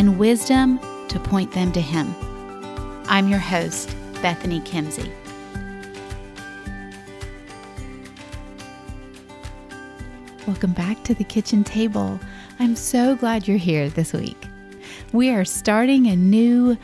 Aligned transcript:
and 0.00 0.18
wisdom 0.18 0.80
to 1.08 1.20
point 1.20 1.52
them 1.52 1.70
to 1.70 1.80
Him. 1.80 2.14
I'm 3.06 3.28
your 3.28 3.38
host, 3.38 3.94
Bethany 4.22 4.60
Kimsey. 4.60 5.12
Welcome 10.46 10.72
back 10.72 11.04
to 11.04 11.12
the 11.12 11.22
kitchen 11.22 11.64
table. 11.64 12.18
I'm 12.58 12.76
so 12.76 13.14
glad 13.14 13.46
you're 13.46 13.58
here 13.58 13.90
this 13.90 14.14
week. 14.14 14.42
We 15.12 15.28
are 15.28 15.44
starting 15.44 16.06
a 16.06 16.16
new 16.16 16.78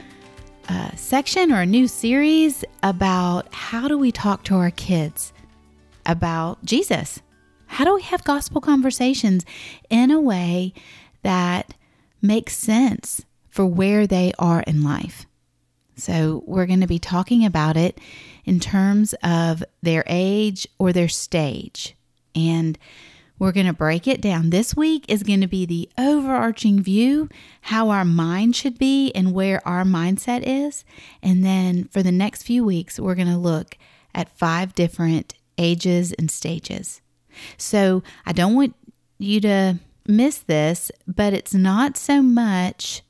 uh, 0.68 0.90
section 0.94 1.50
or 1.50 1.62
a 1.62 1.66
new 1.66 1.88
series 1.88 2.66
about 2.82 3.48
how 3.54 3.88
do 3.88 3.96
we 3.96 4.12
talk 4.12 4.44
to 4.44 4.56
our 4.56 4.72
kids 4.72 5.32
about 6.04 6.62
Jesus? 6.66 7.22
How 7.64 7.86
do 7.86 7.94
we 7.94 8.02
have 8.02 8.24
gospel 8.24 8.60
conversations 8.60 9.46
in 9.88 10.10
a 10.10 10.20
way 10.20 10.74
that 11.22 11.72
makes 12.20 12.56
sense 12.56 13.24
for 13.48 13.66
where 13.66 14.06
they 14.06 14.32
are 14.38 14.60
in 14.62 14.82
life. 14.82 15.26
So, 15.98 16.42
we're 16.46 16.66
going 16.66 16.82
to 16.82 16.86
be 16.86 16.98
talking 16.98 17.44
about 17.44 17.76
it 17.76 17.98
in 18.44 18.60
terms 18.60 19.14
of 19.22 19.64
their 19.82 20.04
age 20.06 20.68
or 20.78 20.92
their 20.92 21.08
stage. 21.08 21.96
And 22.34 22.78
we're 23.38 23.52
going 23.52 23.66
to 23.66 23.72
break 23.72 24.06
it 24.06 24.20
down. 24.20 24.50
This 24.50 24.74
week 24.74 25.04
is 25.08 25.22
going 25.22 25.42
to 25.42 25.46
be 25.46 25.66
the 25.66 25.90
overarching 25.98 26.82
view, 26.82 27.28
how 27.62 27.90
our 27.90 28.04
mind 28.04 28.56
should 28.56 28.78
be 28.78 29.12
and 29.14 29.32
where 29.32 29.66
our 29.68 29.84
mindset 29.84 30.42
is. 30.44 30.84
And 31.22 31.44
then 31.44 31.84
for 31.84 32.02
the 32.02 32.12
next 32.12 32.44
few 32.44 32.64
weeks, 32.64 32.98
we're 32.98 33.14
going 33.14 33.28
to 33.28 33.36
look 33.36 33.76
at 34.14 34.36
five 34.38 34.74
different 34.74 35.34
ages 35.58 36.12
and 36.12 36.30
stages. 36.30 37.02
So 37.58 38.02
I 38.24 38.32
don't 38.32 38.54
want 38.54 38.74
you 39.18 39.40
to 39.42 39.78
miss 40.08 40.38
this, 40.38 40.90
but 41.06 41.32
it's 41.32 41.54
not 41.54 41.96
so 41.96 42.22
much 42.22 43.02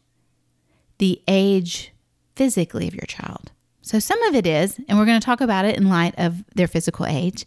the 0.99 1.23
age 1.29 1.93
physically 2.35 2.89
of 2.89 2.95
your 2.95 3.07
child. 3.07 3.53
So 3.83 4.01
some 4.01 4.21
of 4.25 4.35
it 4.35 4.47
is, 4.47 4.81
and 4.89 4.99
we're 4.99 5.07
going 5.07 5.21
to 5.21 5.25
talk 5.25 5.41
about 5.41 5.65
it 5.65 5.77
in 5.77 5.89
light 5.89 6.15
of 6.19 6.45
their 6.55 6.67
physical 6.67 7.07
age, 7.07 7.47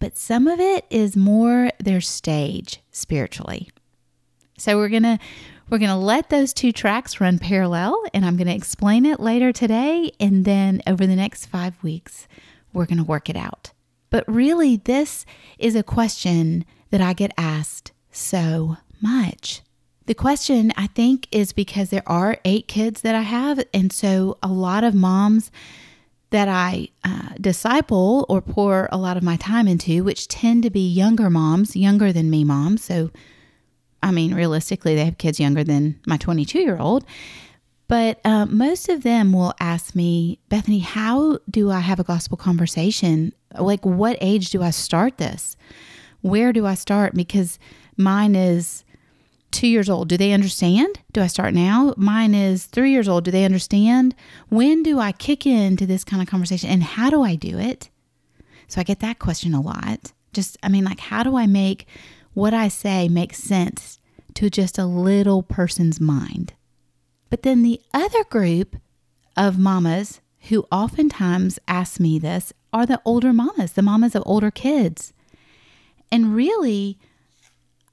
but 0.00 0.16
some 0.16 0.48
of 0.48 0.58
it 0.58 0.84
is 0.90 1.16
more 1.16 1.70
their 1.78 2.00
stage 2.00 2.80
spiritually. 2.90 3.70
So 4.58 4.76
we're 4.76 4.88
going 4.88 5.04
to 5.04 5.18
we're 5.70 5.78
going 5.78 5.90
to 5.90 5.96
let 5.96 6.30
those 6.30 6.54
two 6.54 6.72
tracks 6.72 7.20
run 7.20 7.38
parallel 7.38 8.02
and 8.14 8.24
I'm 8.24 8.36
going 8.36 8.48
to 8.48 8.54
explain 8.54 9.04
it 9.04 9.20
later 9.20 9.52
today 9.52 10.10
and 10.18 10.46
then 10.46 10.80
over 10.86 11.06
the 11.06 11.14
next 11.14 11.46
5 11.46 11.82
weeks 11.82 12.26
we're 12.72 12.86
going 12.86 12.98
to 12.98 13.04
work 13.04 13.28
it 13.28 13.36
out. 13.36 13.72
But 14.08 14.24
really 14.26 14.78
this 14.78 15.26
is 15.58 15.76
a 15.76 15.82
question 15.82 16.64
that 16.90 17.02
I 17.02 17.12
get 17.12 17.32
asked 17.36 17.92
so 18.18 18.76
much? 19.00 19.62
The 20.06 20.14
question, 20.14 20.72
I 20.76 20.86
think, 20.86 21.28
is 21.30 21.52
because 21.52 21.90
there 21.90 22.02
are 22.06 22.38
eight 22.44 22.66
kids 22.66 23.02
that 23.02 23.14
I 23.14 23.22
have. 23.22 23.62
And 23.74 23.92
so 23.92 24.38
a 24.42 24.48
lot 24.48 24.82
of 24.82 24.94
moms 24.94 25.50
that 26.30 26.48
I 26.48 26.88
uh, 27.04 27.34
disciple 27.40 28.26
or 28.28 28.40
pour 28.40 28.88
a 28.90 28.96
lot 28.96 29.16
of 29.16 29.22
my 29.22 29.36
time 29.36 29.68
into, 29.68 30.04
which 30.04 30.28
tend 30.28 30.62
to 30.62 30.70
be 30.70 30.86
younger 30.88 31.30
moms, 31.30 31.76
younger 31.76 32.12
than 32.12 32.30
me 32.30 32.44
moms. 32.44 32.84
So, 32.84 33.10
I 34.02 34.10
mean, 34.10 34.34
realistically, 34.34 34.94
they 34.94 35.04
have 35.04 35.18
kids 35.18 35.40
younger 35.40 35.64
than 35.64 36.00
my 36.06 36.16
22 36.16 36.60
year 36.60 36.78
old. 36.78 37.04
But 37.86 38.20
uh, 38.24 38.44
most 38.46 38.90
of 38.90 39.02
them 39.02 39.32
will 39.32 39.54
ask 39.60 39.94
me, 39.94 40.38
Bethany, 40.50 40.80
how 40.80 41.38
do 41.50 41.70
I 41.70 41.80
have 41.80 41.98
a 41.98 42.04
gospel 42.04 42.36
conversation? 42.36 43.32
Like, 43.58 43.84
what 43.84 44.18
age 44.20 44.50
do 44.50 44.62
I 44.62 44.70
start 44.70 45.16
this? 45.16 45.56
Where 46.20 46.52
do 46.52 46.66
I 46.66 46.74
start? 46.74 47.14
Because 47.14 47.58
Mine 47.98 48.34
is 48.34 48.84
two 49.50 49.66
years 49.66 49.90
old. 49.90 50.08
Do 50.08 50.16
they 50.16 50.32
understand? 50.32 51.00
Do 51.12 51.20
I 51.20 51.26
start 51.26 51.52
now? 51.52 51.92
Mine 51.96 52.34
is 52.34 52.66
three 52.66 52.92
years 52.92 53.08
old. 53.08 53.24
Do 53.24 53.30
they 53.30 53.44
understand? 53.44 54.14
When 54.48 54.82
do 54.82 55.00
I 55.00 55.12
kick 55.12 55.44
into 55.44 55.84
this 55.84 56.04
kind 56.04 56.22
of 56.22 56.28
conversation 56.28 56.70
and 56.70 56.82
how 56.82 57.10
do 57.10 57.22
I 57.22 57.34
do 57.34 57.58
it? 57.58 57.90
So 58.68 58.80
I 58.80 58.84
get 58.84 59.00
that 59.00 59.18
question 59.18 59.54
a 59.54 59.60
lot. 59.60 60.12
Just, 60.32 60.56
I 60.62 60.68
mean, 60.68 60.84
like, 60.84 61.00
how 61.00 61.22
do 61.22 61.36
I 61.36 61.46
make 61.46 61.86
what 62.34 62.54
I 62.54 62.68
say 62.68 63.08
make 63.08 63.34
sense 63.34 63.98
to 64.34 64.48
just 64.48 64.78
a 64.78 64.86
little 64.86 65.42
person's 65.42 66.00
mind? 66.00 66.52
But 67.30 67.42
then 67.42 67.62
the 67.62 67.80
other 67.92 68.24
group 68.24 68.76
of 69.36 69.58
mamas 69.58 70.20
who 70.48 70.66
oftentimes 70.70 71.58
ask 71.66 71.98
me 71.98 72.18
this 72.18 72.52
are 72.72 72.86
the 72.86 73.00
older 73.04 73.32
mamas, 73.32 73.72
the 73.72 73.82
mamas 73.82 74.14
of 74.14 74.22
older 74.24 74.50
kids. 74.50 75.12
And 76.12 76.34
really, 76.34 76.98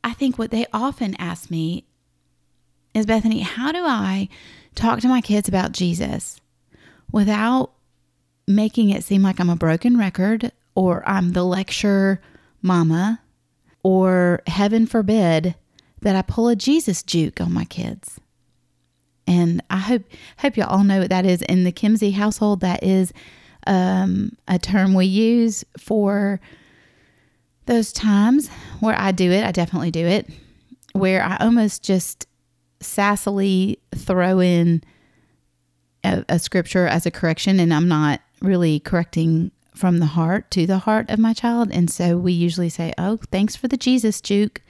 I 0.06 0.14
think 0.14 0.38
what 0.38 0.52
they 0.52 0.68
often 0.72 1.16
ask 1.16 1.50
me 1.50 1.84
is 2.94 3.08
Bethany, 3.08 3.40
how 3.40 3.72
do 3.72 3.84
I 3.84 4.30
talk 4.76 5.00
to 5.00 5.08
my 5.08 5.20
kids 5.20 5.50
about 5.50 5.72
Jesus 5.72 6.40
without 7.12 7.72
making 8.48 8.92
it 8.92 9.04
seem 9.04 9.24
like 9.24 9.40
I'm 9.40 9.50
a 9.50 9.56
broken 9.56 9.98
record 9.98 10.52
or 10.76 11.04
I'm 11.10 11.34
the 11.34 11.44
lecture 11.44 12.22
mama 12.62 13.20
or 13.82 14.44
heaven 14.46 14.86
forbid 14.86 15.56
that 16.02 16.16
I 16.16 16.22
pull 16.22 16.50
a 16.50 16.56
Jesus 16.56 17.02
juke 17.02 17.42
on 17.42 17.52
my 17.52 17.66
kids. 17.66 18.20
And 19.26 19.64
I 19.72 19.78
hope 19.78 20.04
hope 20.38 20.56
you 20.56 20.66
all 20.66 20.84
know 20.84 21.00
what 21.00 21.10
that 21.10 21.26
is 21.26 21.42
in 21.42 21.64
the 21.64 21.72
Kimsey 21.72 22.14
household. 22.14 22.60
That 22.60 22.84
is 22.84 23.12
um, 23.66 24.38
a 24.48 24.60
term 24.60 24.94
we 24.94 25.08
use 25.08 25.66
for 25.80 26.40
those 27.66 27.92
times 27.92 28.50
where 28.80 29.00
I 29.00 29.12
do 29.12 29.32
it, 29.32 29.44
I 29.44 29.52
definitely 29.52 29.92
do 29.92 30.06
it, 30.06 30.30
where 30.94 31.24
I 31.24 31.38
almost 31.38 31.84
just 31.84 32.28
sassily 32.80 33.78
throw 33.96 34.40
in 34.40 34.84
a, 36.04 36.24
a, 36.30 36.40
scripture 36.40 36.88
as 36.88 37.06
a 37.06 37.12
correction, 37.12 37.60
and 37.60 37.74
I'm 37.74 37.88
not 37.88 38.22
really 38.42 38.80
correcting 38.80 39.52
from 39.74 40.00
the 40.00 40.06
heart 40.06 40.52
to 40.52 40.66
the 40.66 40.80
heart 40.80 41.10
of 41.10 41.20
my 41.20 41.34
child. 41.34 41.70
And 41.72 41.90
so 41.90 42.18
we 42.18 42.32
usually 42.32 42.70
say, 42.70 42.94
Oh, 42.98 43.18
thanks 43.32 43.56
for 43.56 43.68
the 43.68 43.78
Jesus 43.78 44.22
juke. 44.22 44.62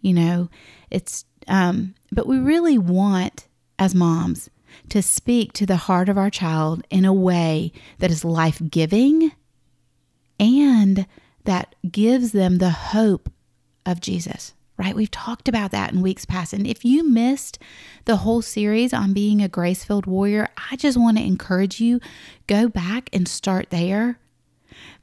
You 0.00 0.12
know, 0.12 0.50
it's, 0.90 1.24
um, 1.48 1.94
but 2.12 2.26
we 2.26 2.38
really 2.38 2.76
want 2.76 3.46
as 3.78 3.94
moms 3.94 4.50
to 4.90 5.02
speak 5.02 5.52
to 5.54 5.66
the 5.66 5.76
heart 5.76 6.08
of 6.08 6.18
our 6.18 6.30
child 6.30 6.84
in 6.90 7.04
a 7.04 7.14
way 7.14 7.72
that 7.98 8.10
is 8.10 8.24
life 8.24 8.60
giving 8.70 9.32
and 10.38 11.06
that 11.44 11.74
gives 11.90 12.32
them 12.32 12.58
the 12.58 12.70
hope 12.70 13.30
of 13.86 14.00
Jesus, 14.00 14.54
right? 14.76 14.94
We've 14.94 15.10
talked 15.10 15.48
about 15.48 15.70
that 15.70 15.92
in 15.92 16.02
weeks 16.02 16.24
past. 16.24 16.52
And 16.52 16.66
if 16.66 16.84
you 16.84 17.08
missed 17.08 17.58
the 18.04 18.16
whole 18.16 18.42
series 18.42 18.92
on 18.92 19.12
being 19.12 19.40
a 19.40 19.48
grace 19.48 19.84
filled 19.84 20.06
warrior, 20.06 20.48
I 20.70 20.76
just 20.76 20.98
want 20.98 21.16
to 21.18 21.24
encourage 21.24 21.80
you 21.80 22.00
go 22.46 22.68
back 22.68 23.08
and 23.12 23.26
start 23.26 23.70
there 23.70 24.18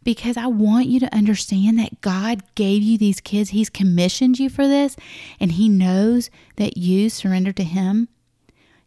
because 0.03 0.37
I 0.37 0.47
want 0.47 0.87
you 0.87 1.01
to 1.01 1.13
understand 1.13 1.77
that 1.79 1.99
God 1.99 2.41
gave 2.55 2.81
you 2.81 2.97
these 2.97 3.19
kids. 3.19 3.49
He's 3.49 3.69
commissioned 3.69 4.39
you 4.39 4.49
for 4.49 4.65
this, 4.65 4.95
and 5.37 5.51
He 5.51 5.67
knows 5.67 6.29
that 6.55 6.77
you 6.77 7.09
surrender 7.09 7.51
to 7.51 7.63
Him 7.63 8.07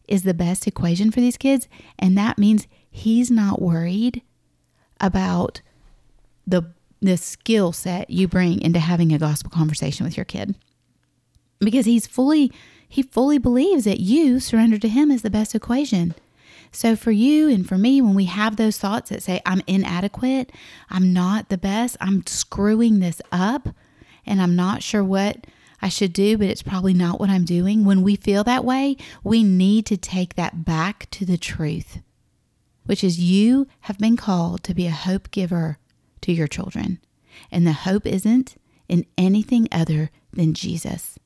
is 0.08 0.22
the 0.22 0.34
best 0.34 0.66
equation 0.66 1.10
for 1.10 1.20
these 1.20 1.36
kids. 1.36 1.68
And 1.98 2.16
that 2.16 2.38
means 2.38 2.66
He's 2.90 3.30
not 3.30 3.60
worried 3.60 4.22
about 4.98 5.60
the 6.46 6.72
the 7.00 7.16
skill 7.16 7.72
set 7.72 8.10
you 8.10 8.28
bring 8.28 8.60
into 8.60 8.78
having 8.78 9.12
a 9.12 9.18
gospel 9.18 9.50
conversation 9.50 10.04
with 10.04 10.16
your 10.16 10.24
kid. 10.24 10.54
Because 11.58 11.86
he's 11.86 12.06
fully 12.06 12.52
he 12.88 13.02
fully 13.02 13.38
believes 13.38 13.84
that 13.84 14.00
you 14.00 14.40
surrender 14.40 14.78
to 14.78 14.88
him 14.88 15.10
is 15.10 15.22
the 15.22 15.30
best 15.30 15.54
equation. 15.54 16.14
So 16.72 16.96
for 16.96 17.12
you 17.12 17.48
and 17.48 17.66
for 17.68 17.78
me 17.78 18.00
when 18.00 18.14
we 18.14 18.24
have 18.24 18.56
those 18.56 18.78
thoughts 18.78 19.10
that 19.10 19.22
say 19.22 19.40
I'm 19.46 19.62
inadequate, 19.66 20.52
I'm 20.88 21.12
not 21.12 21.48
the 21.48 21.58
best, 21.58 21.96
I'm 22.00 22.26
screwing 22.26 22.98
this 22.98 23.22
up 23.30 23.68
and 24.26 24.42
I'm 24.42 24.56
not 24.56 24.82
sure 24.82 25.04
what 25.04 25.46
I 25.82 25.88
should 25.88 26.12
do, 26.12 26.36
but 26.36 26.48
it's 26.48 26.62
probably 26.62 26.94
not 26.94 27.18
what 27.18 27.30
I'm 27.30 27.44
doing. 27.44 27.84
When 27.84 28.02
we 28.02 28.16
feel 28.16 28.44
that 28.44 28.64
way, 28.64 28.96
we 29.24 29.42
need 29.42 29.86
to 29.86 29.96
take 29.96 30.34
that 30.34 30.64
back 30.64 31.08
to 31.12 31.24
the 31.24 31.38
truth, 31.38 32.00
which 32.84 33.02
is 33.02 33.18
you 33.18 33.66
have 33.80 33.98
been 33.98 34.16
called 34.16 34.62
to 34.64 34.74
be 34.74 34.86
a 34.86 34.90
hope 34.90 35.30
giver 35.30 35.78
to 36.22 36.32
your 36.32 36.48
children. 36.48 37.00
And 37.50 37.66
the 37.66 37.72
hope 37.72 38.06
isn't 38.06 38.56
in 38.88 39.06
anything 39.16 39.68
other 39.70 40.10
than 40.32 40.54
Jesus. 40.54 41.18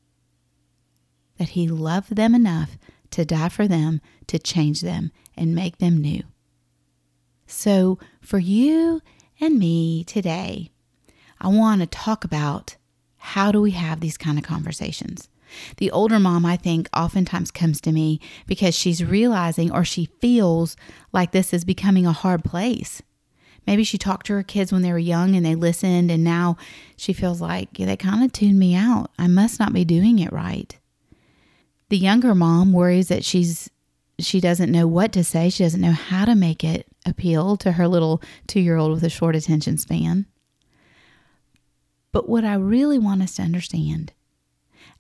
That 1.38 1.50
He 1.50 1.69
loved 1.69 2.17
them 2.17 2.35
enough 2.35 2.79
to 3.11 3.25
die 3.25 3.49
for 3.49 3.69
them, 3.69 4.00
to 4.26 4.38
change 4.38 4.81
them, 4.81 5.12
and 5.37 5.55
make 5.55 5.79
them 5.79 5.99
new. 5.99 6.23
So, 7.46 7.99
for 8.20 8.38
you 8.38 9.00
and 9.41 9.58
me 9.58 10.05
today, 10.05 10.70
I 11.40 11.49
want 11.49 11.81
to 11.81 11.87
talk 11.87 12.25
about 12.25 12.76
how 13.17 13.52
do 13.52 13.61
we 13.61 13.73
have 13.73 14.00
these 14.00 14.17
kind 14.17 14.38
of 14.38 14.44
conversations. 14.44 15.29
The 15.76 15.90
older 15.90 16.19
mom, 16.19 16.44
I 16.44 16.56
think, 16.56 16.88
oftentimes 16.94 17.50
comes 17.50 17.81
to 17.82 17.93
me 17.93 18.20
because 18.47 18.75
she's 18.75 19.05
realizing 19.05 19.73
or 19.73 19.85
she 19.85 20.11
feels 20.20 20.76
like 21.12 21.32
this 21.32 21.52
is 21.52 21.64
becoming 21.64 22.06
a 22.06 22.12
hard 22.12 22.44
place. 22.44 23.02
Maybe 23.66 23.84
she 23.84 23.99
talked 23.99 24.26
to 24.26 24.34
her 24.34 24.43
kids 24.43 24.72
when 24.72 24.82
they 24.82 24.93
were 24.93 24.99
young 24.99 25.34
and 25.34 25.44
they 25.44 25.55
listened, 25.55 26.11
and 26.11 26.22
now 26.22 26.56
she 26.96 27.12
feels 27.12 27.40
like 27.40 27.78
yeah, 27.78 27.87
they 27.87 27.96
kind 27.96 28.25
of 28.25 28.32
tuned 28.32 28.58
me 28.58 28.75
out. 28.75 29.11
I 29.19 29.26
must 29.26 29.58
not 29.58 29.72
be 29.72 29.84
doing 29.84 30.19
it 30.19 30.32
right. 30.32 30.76
The 31.88 31.99
younger 31.99 32.34
mom 32.34 32.72
worries 32.72 33.08
that 33.08 33.25
she's 33.25 33.70
she 34.19 34.40
doesn't 34.40 34.70
know 34.70 34.87
what 34.87 35.12
to 35.12 35.25
say. 35.25 35.50
She 35.50 35.64
doesn't 35.64 35.81
know 35.81 35.93
how 35.93 36.25
to 36.25 36.34
make 36.34 36.62
it 36.62 36.87
appeal 37.05 37.56
to 37.58 37.72
her 37.72 37.88
little 37.88 38.22
two 38.46 38.61
year 38.61 38.76
old 38.76 38.93
with 38.93 39.05
a 39.05 39.11
short 39.11 39.37
attention 39.37 39.78
span. 39.78 40.26
But 42.12 42.28
what 42.28 42.44
I 42.44 42.55
really 42.55 42.99
want 42.99 43.22
us 43.22 43.34
to 43.37 43.43
understand 43.43 44.12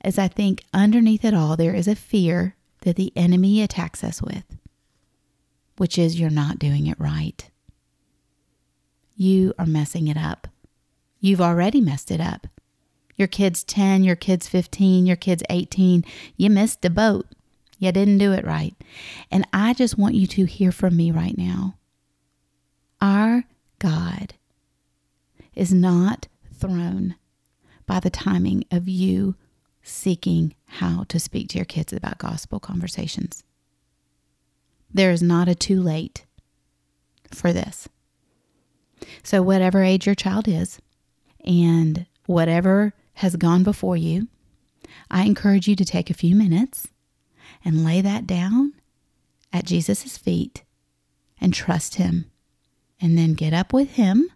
is 0.04 0.18
I 0.18 0.28
think 0.28 0.64
underneath 0.72 1.24
it 1.24 1.32
all, 1.32 1.56
there 1.56 1.74
is 1.74 1.86
a 1.86 1.94
fear 1.94 2.56
that 2.80 2.96
the 2.96 3.12
enemy 3.14 3.62
attacks 3.62 4.02
us 4.02 4.20
with, 4.20 4.44
which 5.76 5.96
is 5.96 6.18
you're 6.18 6.28
not 6.28 6.58
doing 6.58 6.86
it 6.86 6.98
right. 6.98 7.48
You 9.14 9.54
are 9.58 9.66
messing 9.66 10.08
it 10.08 10.16
up. 10.16 10.48
You've 11.20 11.40
already 11.40 11.80
messed 11.80 12.10
it 12.10 12.20
up. 12.20 12.46
Your 13.16 13.28
kid's 13.28 13.62
10, 13.64 14.02
your 14.02 14.16
kid's 14.16 14.48
15, 14.48 15.06
your 15.06 15.16
kid's 15.16 15.42
18. 15.48 16.04
You 16.36 16.50
missed 16.50 16.82
the 16.82 16.90
boat. 16.90 17.26
You 17.78 17.92
didn't 17.92 18.18
do 18.18 18.32
it 18.32 18.44
right. 18.44 18.74
And 19.30 19.46
I 19.52 19.72
just 19.74 19.98
want 19.98 20.14
you 20.14 20.26
to 20.28 20.44
hear 20.44 20.72
from 20.72 20.96
me 20.96 21.10
right 21.10 21.36
now. 21.36 21.76
Our 23.00 23.44
God 23.78 24.34
is 25.54 25.72
not 25.72 26.26
thrown 26.52 27.16
by 27.86 28.00
the 28.00 28.10
timing 28.10 28.64
of 28.70 28.88
you 28.88 29.36
seeking 29.82 30.54
how 30.66 31.04
to 31.08 31.20
speak 31.20 31.48
to 31.50 31.58
your 31.58 31.64
kids 31.64 31.92
about 31.92 32.18
gospel 32.18 32.58
conversations. 32.58 33.44
There 34.92 35.10
is 35.10 35.22
not 35.22 35.48
a 35.48 35.54
too 35.54 35.82
late 35.82 36.24
for 37.32 37.52
this. 37.52 37.88
So, 39.24 39.42
whatever 39.42 39.82
age 39.82 40.06
your 40.06 40.14
child 40.14 40.46
is 40.46 40.78
and 41.44 42.06
whatever 42.26 42.92
has 43.14 43.36
gone 43.36 43.62
before 43.62 43.96
you, 43.96 44.28
I 45.10 45.24
encourage 45.24 45.66
you 45.66 45.74
to 45.76 45.84
take 45.84 46.10
a 46.10 46.14
few 46.14 46.36
minutes 46.36 46.88
and 47.64 47.84
lay 47.84 48.02
that 48.02 48.26
down 48.26 48.74
at 49.50 49.64
Jesus' 49.64 50.18
feet 50.18 50.62
and 51.40 51.54
trust 51.54 51.94
Him. 51.94 52.30
And 53.00 53.18
then 53.18 53.34
get 53.34 53.52
up 53.52 53.72
with 53.72 53.92
Him 53.92 54.30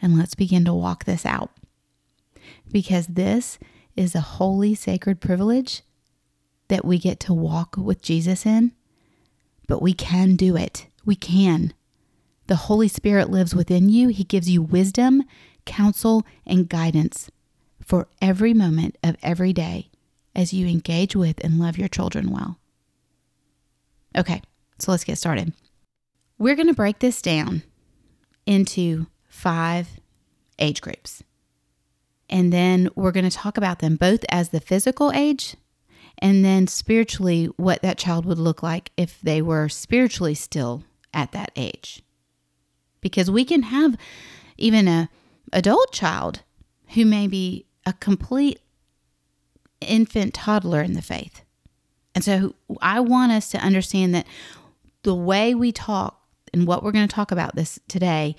and 0.00 0.18
let's 0.18 0.34
begin 0.34 0.64
to 0.64 0.74
walk 0.74 1.04
this 1.04 1.24
out. 1.24 1.50
Because 2.70 3.06
this 3.06 3.58
is 3.94 4.14
a 4.14 4.20
holy, 4.20 4.74
sacred 4.74 5.20
privilege 5.20 5.82
that 6.68 6.84
we 6.84 6.98
get 6.98 7.20
to 7.20 7.34
walk 7.34 7.76
with 7.76 8.02
Jesus 8.02 8.44
in, 8.46 8.72
but 9.68 9.82
we 9.82 9.92
can 9.92 10.34
do 10.34 10.56
it. 10.56 10.86
We 11.04 11.14
can. 11.14 11.72
The 12.52 12.56
Holy 12.56 12.88
Spirit 12.88 13.30
lives 13.30 13.54
within 13.54 13.88
you. 13.88 14.08
He 14.08 14.24
gives 14.24 14.50
you 14.50 14.60
wisdom, 14.60 15.22
counsel, 15.64 16.26
and 16.44 16.68
guidance 16.68 17.30
for 17.80 18.08
every 18.20 18.52
moment 18.52 18.98
of 19.02 19.16
every 19.22 19.54
day 19.54 19.88
as 20.36 20.52
you 20.52 20.66
engage 20.66 21.16
with 21.16 21.42
and 21.42 21.58
love 21.58 21.78
your 21.78 21.88
children 21.88 22.30
well. 22.30 22.58
Okay, 24.14 24.42
so 24.78 24.90
let's 24.90 25.02
get 25.02 25.16
started. 25.16 25.54
We're 26.36 26.54
going 26.54 26.68
to 26.68 26.74
break 26.74 26.98
this 26.98 27.22
down 27.22 27.62
into 28.44 29.06
five 29.26 29.88
age 30.58 30.82
groups. 30.82 31.24
And 32.28 32.52
then 32.52 32.90
we're 32.94 33.12
going 33.12 33.30
to 33.30 33.34
talk 33.34 33.56
about 33.56 33.78
them 33.78 33.96
both 33.96 34.26
as 34.28 34.50
the 34.50 34.60
physical 34.60 35.10
age 35.12 35.56
and 36.18 36.44
then 36.44 36.66
spiritually 36.66 37.46
what 37.56 37.80
that 37.80 37.96
child 37.96 38.26
would 38.26 38.38
look 38.38 38.62
like 38.62 38.90
if 38.98 39.18
they 39.22 39.40
were 39.40 39.70
spiritually 39.70 40.34
still 40.34 40.84
at 41.14 41.32
that 41.32 41.50
age. 41.56 42.02
Because 43.02 43.30
we 43.30 43.44
can 43.44 43.64
have 43.64 43.98
even 44.56 44.88
a 44.88 45.10
adult 45.52 45.92
child 45.92 46.42
who 46.94 47.04
may 47.04 47.26
be 47.26 47.66
a 47.84 47.92
complete 47.92 48.60
infant 49.80 50.32
toddler 50.32 50.80
in 50.80 50.94
the 50.94 51.02
faith. 51.02 51.42
And 52.14 52.24
so 52.24 52.54
I 52.80 53.00
want 53.00 53.32
us 53.32 53.50
to 53.50 53.58
understand 53.58 54.14
that 54.14 54.26
the 55.02 55.14
way 55.14 55.54
we 55.54 55.72
talk 55.72 56.20
and 56.52 56.66
what 56.66 56.82
we're 56.82 56.92
going 56.92 57.08
to 57.08 57.14
talk 57.14 57.32
about 57.32 57.56
this 57.56 57.80
today 57.88 58.36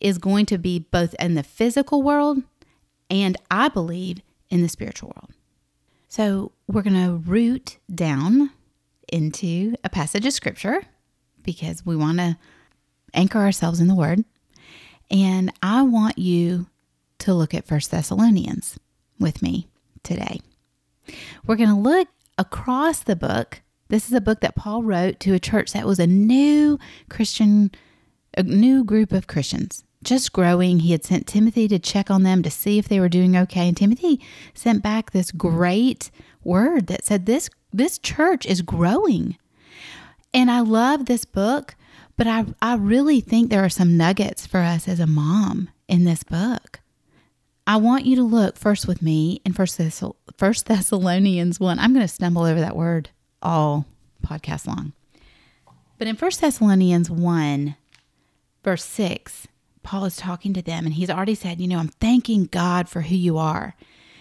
is 0.00 0.18
going 0.18 0.46
to 0.46 0.58
be 0.58 0.78
both 0.78 1.14
in 1.14 1.34
the 1.34 1.42
physical 1.42 2.02
world 2.02 2.42
and 3.10 3.36
I 3.50 3.68
believe 3.68 4.20
in 4.50 4.62
the 4.62 4.68
spiritual 4.68 5.12
world. 5.16 5.32
So 6.08 6.52
we're 6.68 6.82
going 6.82 7.04
to 7.04 7.16
root 7.28 7.78
down 7.92 8.50
into 9.12 9.74
a 9.84 9.88
passage 9.88 10.26
of 10.26 10.32
scripture 10.32 10.82
because 11.42 11.84
we 11.84 11.96
want 11.96 12.18
to 12.18 12.36
anchor 13.14 13.38
ourselves 13.38 13.80
in 13.80 13.88
the 13.88 13.94
word. 13.94 14.24
And 15.10 15.52
I 15.62 15.82
want 15.82 16.18
you 16.18 16.66
to 17.20 17.34
look 17.34 17.54
at 17.54 17.66
First 17.66 17.90
Thessalonians 17.90 18.78
with 19.18 19.42
me 19.42 19.68
today. 20.02 20.40
We're 21.46 21.56
going 21.56 21.68
to 21.68 21.76
look 21.76 22.08
across 22.38 23.00
the 23.00 23.16
book. 23.16 23.62
This 23.88 24.06
is 24.06 24.12
a 24.12 24.20
book 24.20 24.40
that 24.40 24.56
Paul 24.56 24.82
wrote 24.82 25.20
to 25.20 25.34
a 25.34 25.38
church 25.38 25.72
that 25.72 25.86
was 25.86 26.00
a 26.00 26.06
new 26.06 26.78
Christian, 27.08 27.70
a 28.36 28.42
new 28.42 28.84
group 28.84 29.12
of 29.12 29.26
Christians 29.26 29.84
just 30.06 30.32
growing. 30.32 30.80
He 30.80 30.92
had 30.92 31.04
sent 31.04 31.26
Timothy 31.26 31.68
to 31.68 31.78
check 31.78 32.10
on 32.10 32.22
them 32.22 32.42
to 32.42 32.50
see 32.50 32.78
if 32.78 32.88
they 32.88 33.00
were 33.00 33.08
doing 33.08 33.36
okay. 33.36 33.68
And 33.68 33.76
Timothy 33.76 34.20
sent 34.54 34.82
back 34.82 35.10
this 35.10 35.30
great 35.32 36.10
word 36.44 36.86
that 36.86 37.04
said 37.04 37.26
this 37.26 37.50
this 37.72 37.98
church 37.98 38.46
is 38.46 38.62
growing. 38.62 39.36
And 40.32 40.50
I 40.50 40.60
love 40.60 41.06
this 41.06 41.24
book, 41.24 41.75
but 42.16 42.26
I, 42.26 42.46
I 42.62 42.74
really 42.76 43.20
think 43.20 43.50
there 43.50 43.64
are 43.64 43.68
some 43.68 43.96
nuggets 43.96 44.46
for 44.46 44.60
us 44.60 44.88
as 44.88 45.00
a 45.00 45.06
mom 45.06 45.68
in 45.88 46.04
this 46.04 46.22
book. 46.22 46.80
I 47.66 47.76
want 47.76 48.06
you 48.06 48.16
to 48.16 48.22
look 48.22 48.56
first 48.56 48.86
with 48.86 49.02
me 49.02 49.40
in 49.44 49.52
First, 49.52 49.80
First 50.36 50.66
Thessalonians 50.66 51.58
1. 51.58 51.78
I'm 51.78 51.92
going 51.92 52.06
to 52.06 52.12
stumble 52.12 52.44
over 52.44 52.60
that 52.60 52.76
word 52.76 53.10
all 53.42 53.86
podcast 54.24 54.66
long. 54.66 54.92
But 55.98 56.06
in 56.06 56.16
First 56.16 56.40
Thessalonians 56.40 57.10
1, 57.10 57.76
verse 58.62 58.84
6, 58.84 59.48
Paul 59.82 60.04
is 60.04 60.16
talking 60.16 60.52
to 60.54 60.62
them 60.62 60.84
and 60.84 60.94
he's 60.94 61.10
already 61.10 61.34
said, 61.34 61.60
you 61.60 61.68
know, 61.68 61.78
I'm 61.78 61.88
thanking 61.88 62.46
God 62.46 62.88
for 62.88 63.02
who 63.02 63.16
you 63.16 63.36
are 63.36 63.74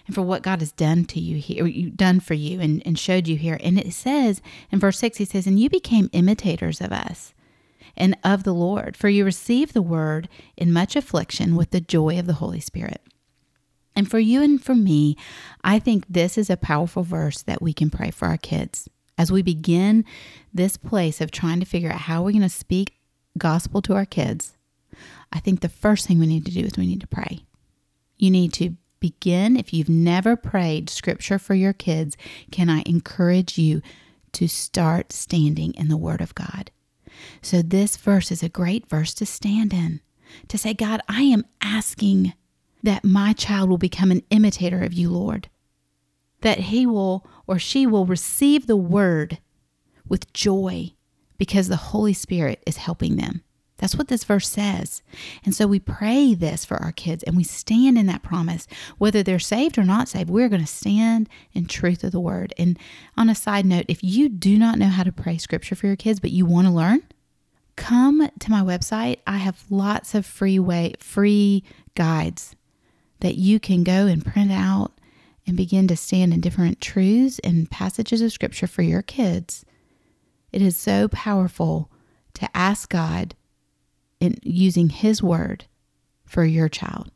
and 0.08 0.16
for 0.16 0.22
what 0.22 0.42
God 0.42 0.60
has 0.60 0.72
done 0.72 1.06
to 1.06 1.20
you 1.20 1.38
here, 1.38 1.90
done 1.96 2.20
for 2.20 2.34
you 2.34 2.60
and, 2.60 2.82
and 2.86 2.98
showed 2.98 3.28
you 3.28 3.38
here. 3.38 3.60
And 3.62 3.78
it 3.78 3.94
says 3.94 4.42
in 4.72 4.80
verse 4.80 4.98
6, 5.00 5.18
he 5.18 5.26
says, 5.26 5.48
And 5.48 5.60
you 5.60 5.70
became 5.70 6.10
imitators 6.14 6.82
of 6.82 6.92
us 6.92 7.34
and 7.98 8.18
of 8.24 8.44
the 8.44 8.54
Lord, 8.54 8.98
for 8.98 9.10
you 9.10 9.26
received 9.26 9.74
the 9.74 9.82
word 9.82 10.28
in 10.58 10.74
much 10.74 10.96
affliction 10.96 11.56
with 11.56 11.72
the 11.72 11.82
joy 11.82 12.20
of 12.20 12.28
the 12.28 12.34
Holy 12.34 12.60
Spirit. 12.60 13.02
And 13.96 14.10
for 14.10 14.20
you 14.20 14.42
and 14.42 14.62
for 14.62 14.76
me, 14.76 15.16
I 15.64 15.80
think 15.80 16.06
this 16.10 16.38
is 16.38 16.50
a 16.50 16.58
powerful 16.58 17.04
verse 17.04 17.42
that 17.44 17.62
we 17.62 17.74
can 17.74 17.90
pray 17.90 18.12
for 18.12 18.28
our 18.28 18.38
kids. 18.38 18.90
As 19.18 19.32
we 19.32 19.42
begin 19.42 20.04
this 20.54 20.76
place 20.76 21.22
of 21.22 21.32
trying 21.32 21.62
to 21.62 21.66
figure 21.66 21.92
out 21.92 22.02
how 22.02 22.22
we're 22.22 22.32
going 22.32 22.42
to 22.42 22.50
speak 22.50 22.96
gospel 23.38 23.82
to 23.84 23.96
our 23.96 24.06
kids, 24.06 24.58
I 25.32 25.40
think 25.40 25.62
the 25.62 25.70
first 25.70 26.08
thing 26.08 26.20
we 26.20 26.28
need 26.28 26.46
to 26.46 26.52
do 26.52 26.62
is 26.62 26.78
we 26.78 26.88
need 26.88 27.02
to 27.02 27.08
pray. 27.08 27.46
You 28.18 28.32
need 28.32 28.52
to 28.54 28.76
begin. 29.00 29.56
If 29.56 29.74
you've 29.74 29.90
never 29.90 30.36
prayed 30.36 30.90
scripture 30.90 31.40
for 31.40 31.54
your 31.54 31.74
kids, 31.74 32.18
can 32.52 32.70
I 32.70 32.84
encourage 32.86 33.58
you 33.58 33.82
to 34.34 34.48
start 34.48 35.14
standing 35.14 35.74
in 35.76 35.88
the 35.88 35.98
Word 35.98 36.22
of 36.22 36.36
God? 36.36 36.72
So, 37.42 37.62
this 37.62 37.98
verse 37.98 38.32
is 38.32 38.44
a 38.44 38.50
great 38.50 38.90
verse 38.90 39.14
to 39.16 39.26
stand 39.26 39.74
in 39.74 40.02
to 40.48 40.58
say, 40.58 40.74
God, 40.74 41.02
I 41.08 41.22
am 41.22 41.46
asking 41.62 42.34
that 42.84 43.04
my 43.04 43.34
child 43.34 43.70
will 43.70 43.78
become 43.78 44.12
an 44.12 44.24
imitator 44.30 44.84
of 44.84 44.94
you, 44.94 45.10
Lord, 45.10 45.50
that 46.42 46.60
he 46.60 46.86
will 46.86 47.26
or 47.48 47.58
she 47.58 47.88
will 47.88 48.06
receive 48.06 48.68
the 48.68 48.78
Word 48.78 49.40
with 50.08 50.32
joy 50.34 50.94
because 51.38 51.68
the 51.68 51.76
Holy 51.76 52.14
Spirit 52.14 52.62
is 52.66 52.78
helping 52.78 53.16
them. 53.16 53.42
That's 53.78 53.96
what 53.96 54.08
this 54.08 54.24
verse 54.24 54.48
says. 54.48 55.02
And 55.44 55.54
so 55.54 55.68
we 55.68 55.80
pray 55.80 56.34
this 56.34 56.64
for 56.64 56.82
our 56.82 56.92
kids 56.94 57.24
and 57.24 57.36
we 57.36 57.44
stand 57.44 57.98
in 57.98 58.06
that 58.06 58.24
promise. 58.24 58.68
Whether 58.98 59.22
they're 59.22 59.40
saved 59.40 59.78
or 59.78 59.84
not 59.84 60.08
saved, 60.08 60.30
we're 60.30 60.50
going 60.50 60.62
to 60.62 60.68
stand 60.68 61.28
in 61.54 61.66
truth 61.66 62.04
of 62.04 62.12
the 62.12 62.20
word. 62.20 62.54
And 62.58 62.80
on 63.18 63.30
a 63.30 63.36
side 63.36 63.66
note, 63.66 63.86
if 63.88 64.04
you 64.04 64.30
do 64.30 64.58
not 64.58 64.80
know 64.80 64.88
how 64.88 65.04
to 65.04 65.12
pray 65.12 65.38
scripture 65.38 65.76
for 65.76 65.88
your 65.88 65.98
kids, 65.98 66.20
but 66.20 66.32
you 66.32 66.46
want 66.46 66.68
to 66.68 66.74
learn, 66.74 67.04
come 67.76 68.30
to 68.40 68.52
my 68.52 68.62
website. 68.62 69.18
I 69.28 69.38
have 69.38 69.66
lots 69.70 70.16
of 70.16 70.26
free 70.26 70.60
way 70.60 70.94
free 71.00 71.64
guides 71.96 72.56
that 73.20 73.36
you 73.36 73.60
can 73.60 73.84
go 73.84 74.08
and 74.08 74.26
print 74.26 74.52
out 74.52 74.94
and 75.48 75.56
begin 75.56 75.88
to 75.88 75.96
stand 75.96 76.34
in 76.34 76.42
different 76.42 76.82
truths 76.82 77.40
and 77.40 77.70
passages 77.70 78.22
of 78.22 78.32
scripture 78.32 78.68
for 78.68 78.82
your 78.82 79.02
kids, 79.02 79.66
it 80.52 80.62
is 80.62 80.76
so 80.78 81.08
powerful 81.10 81.92
to 82.34 82.50
ask 82.56 82.90
God 82.90 83.36
in 84.20 84.38
using 84.44 84.90
his 84.90 85.22
word 85.22 85.66
for 86.26 86.46
your 86.46 86.70
child. 86.70 87.12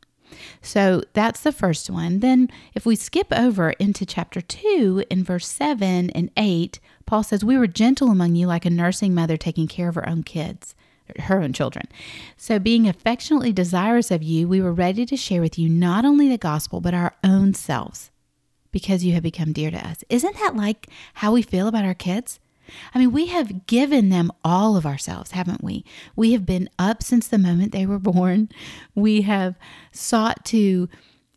So 0.62 1.02
that's 1.12 1.40
the 1.40 1.52
first 1.52 1.90
one. 1.90 2.20
Then, 2.20 2.48
if 2.74 2.86
we 2.86 2.94
skip 2.96 3.26
over 3.32 3.70
into 3.70 4.06
chapter 4.06 4.40
2 4.40 5.04
in 5.10 5.24
verse 5.24 5.46
7 5.48 6.10
and 6.10 6.30
8, 6.36 6.78
Paul 7.04 7.22
says, 7.22 7.44
We 7.44 7.58
were 7.58 7.66
gentle 7.66 8.10
among 8.10 8.36
you 8.36 8.46
like 8.46 8.64
a 8.64 8.70
nursing 8.70 9.14
mother 9.14 9.36
taking 9.36 9.66
care 9.66 9.88
of 9.88 9.96
her 9.96 10.08
own 10.08 10.22
kids, 10.22 10.74
her 11.18 11.40
own 11.40 11.52
children. 11.52 11.86
So, 12.36 12.58
being 12.58 12.86
affectionately 12.86 13.52
desirous 13.52 14.10
of 14.10 14.22
you, 14.22 14.46
we 14.46 14.60
were 14.60 14.72
ready 14.72 15.04
to 15.06 15.16
share 15.16 15.40
with 15.40 15.58
you 15.58 15.68
not 15.68 16.04
only 16.04 16.28
the 16.28 16.38
gospel, 16.38 16.80
but 16.80 16.94
our 16.94 17.14
own 17.24 17.54
selves 17.54 18.10
because 18.72 19.04
you 19.04 19.14
have 19.14 19.22
become 19.22 19.52
dear 19.52 19.70
to 19.70 19.88
us. 19.88 20.04
Isn't 20.08 20.36
that 20.38 20.56
like 20.56 20.88
how 21.14 21.32
we 21.32 21.42
feel 21.42 21.66
about 21.66 21.84
our 21.84 21.94
kids? 21.94 22.38
I 22.94 22.98
mean, 22.98 23.12
we 23.12 23.26
have 23.26 23.66
given 23.66 24.08
them 24.08 24.30
all 24.44 24.76
of 24.76 24.86
ourselves, 24.86 25.32
haven't 25.32 25.62
we? 25.62 25.84
We 26.16 26.32
have 26.32 26.46
been 26.46 26.68
up 26.78 27.02
since 27.02 27.28
the 27.28 27.38
moment 27.38 27.72
they 27.72 27.86
were 27.86 27.98
born. 27.98 28.48
We 28.94 29.22
have 29.22 29.56
sought 29.92 30.44
to 30.46 30.88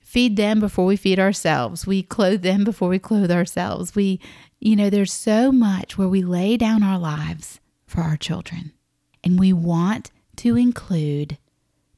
feed 0.01 0.35
them 0.37 0.59
before 0.59 0.85
we 0.85 0.95
feed 0.95 1.19
ourselves. 1.19 1.87
We 1.87 2.03
clothe 2.03 2.43
them 2.43 2.63
before 2.63 2.89
we 2.89 2.99
clothe 2.99 3.31
ourselves. 3.31 3.95
We, 3.95 4.19
you 4.59 4.75
know, 4.75 4.89
there's 4.89 5.13
so 5.13 5.51
much 5.51 5.97
where 5.97 6.07
we 6.07 6.21
lay 6.21 6.55
down 6.55 6.83
our 6.83 6.99
lives 6.99 7.59
for 7.87 8.01
our 8.01 8.17
children. 8.17 8.73
And 9.23 9.39
we 9.39 9.53
want 9.53 10.11
to 10.37 10.55
include 10.55 11.37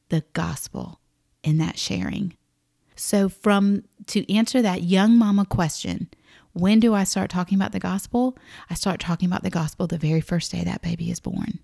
the 0.10 0.24
gospel 0.34 1.00
in 1.44 1.58
that 1.58 1.78
sharing. 1.78 2.36
So, 2.96 3.28
from 3.28 3.84
to 4.08 4.34
answer 4.34 4.62
that 4.62 4.84
young 4.84 5.18
mama 5.18 5.46
question, 5.46 6.10
when 6.56 6.80
do 6.80 6.94
I 6.94 7.04
start 7.04 7.30
talking 7.30 7.58
about 7.58 7.74
the 7.74 7.80
gospel? 7.80 8.38
I 8.70 8.76
start 8.76 9.02
talking 9.02 9.28
about 9.28 9.44
the 9.44 9.50
gospel 9.50 9.88
the 9.88 9.98
very 9.98 10.22
first 10.22 10.54
day 10.54 10.64
that 10.64 10.82
baby 10.82 11.12
is 11.12 11.20
born. 11.20 11.60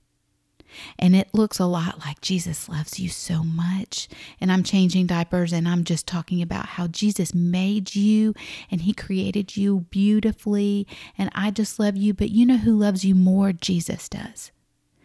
And 0.99 1.15
it 1.15 1.29
looks 1.33 1.59
a 1.59 1.65
lot 1.65 1.99
like 1.99 2.19
Jesus 2.19 2.67
loves 2.67 2.99
you 2.99 3.07
so 3.07 3.41
much. 3.43 4.09
And 4.41 4.51
I'm 4.51 4.63
changing 4.63 5.07
diapers 5.07 5.53
and 5.53 5.67
I'm 5.67 5.85
just 5.85 6.07
talking 6.07 6.41
about 6.41 6.65
how 6.65 6.87
Jesus 6.87 7.33
made 7.33 7.95
you 7.95 8.33
and 8.69 8.81
he 8.81 8.93
created 8.93 9.55
you 9.55 9.81
beautifully. 9.91 10.87
And 11.17 11.29
I 11.33 11.51
just 11.51 11.79
love 11.79 11.95
you. 11.95 12.13
But 12.13 12.29
you 12.31 12.45
know 12.45 12.57
who 12.57 12.77
loves 12.77 13.05
you 13.05 13.15
more? 13.15 13.53
Jesus 13.53 14.09
does. 14.09 14.51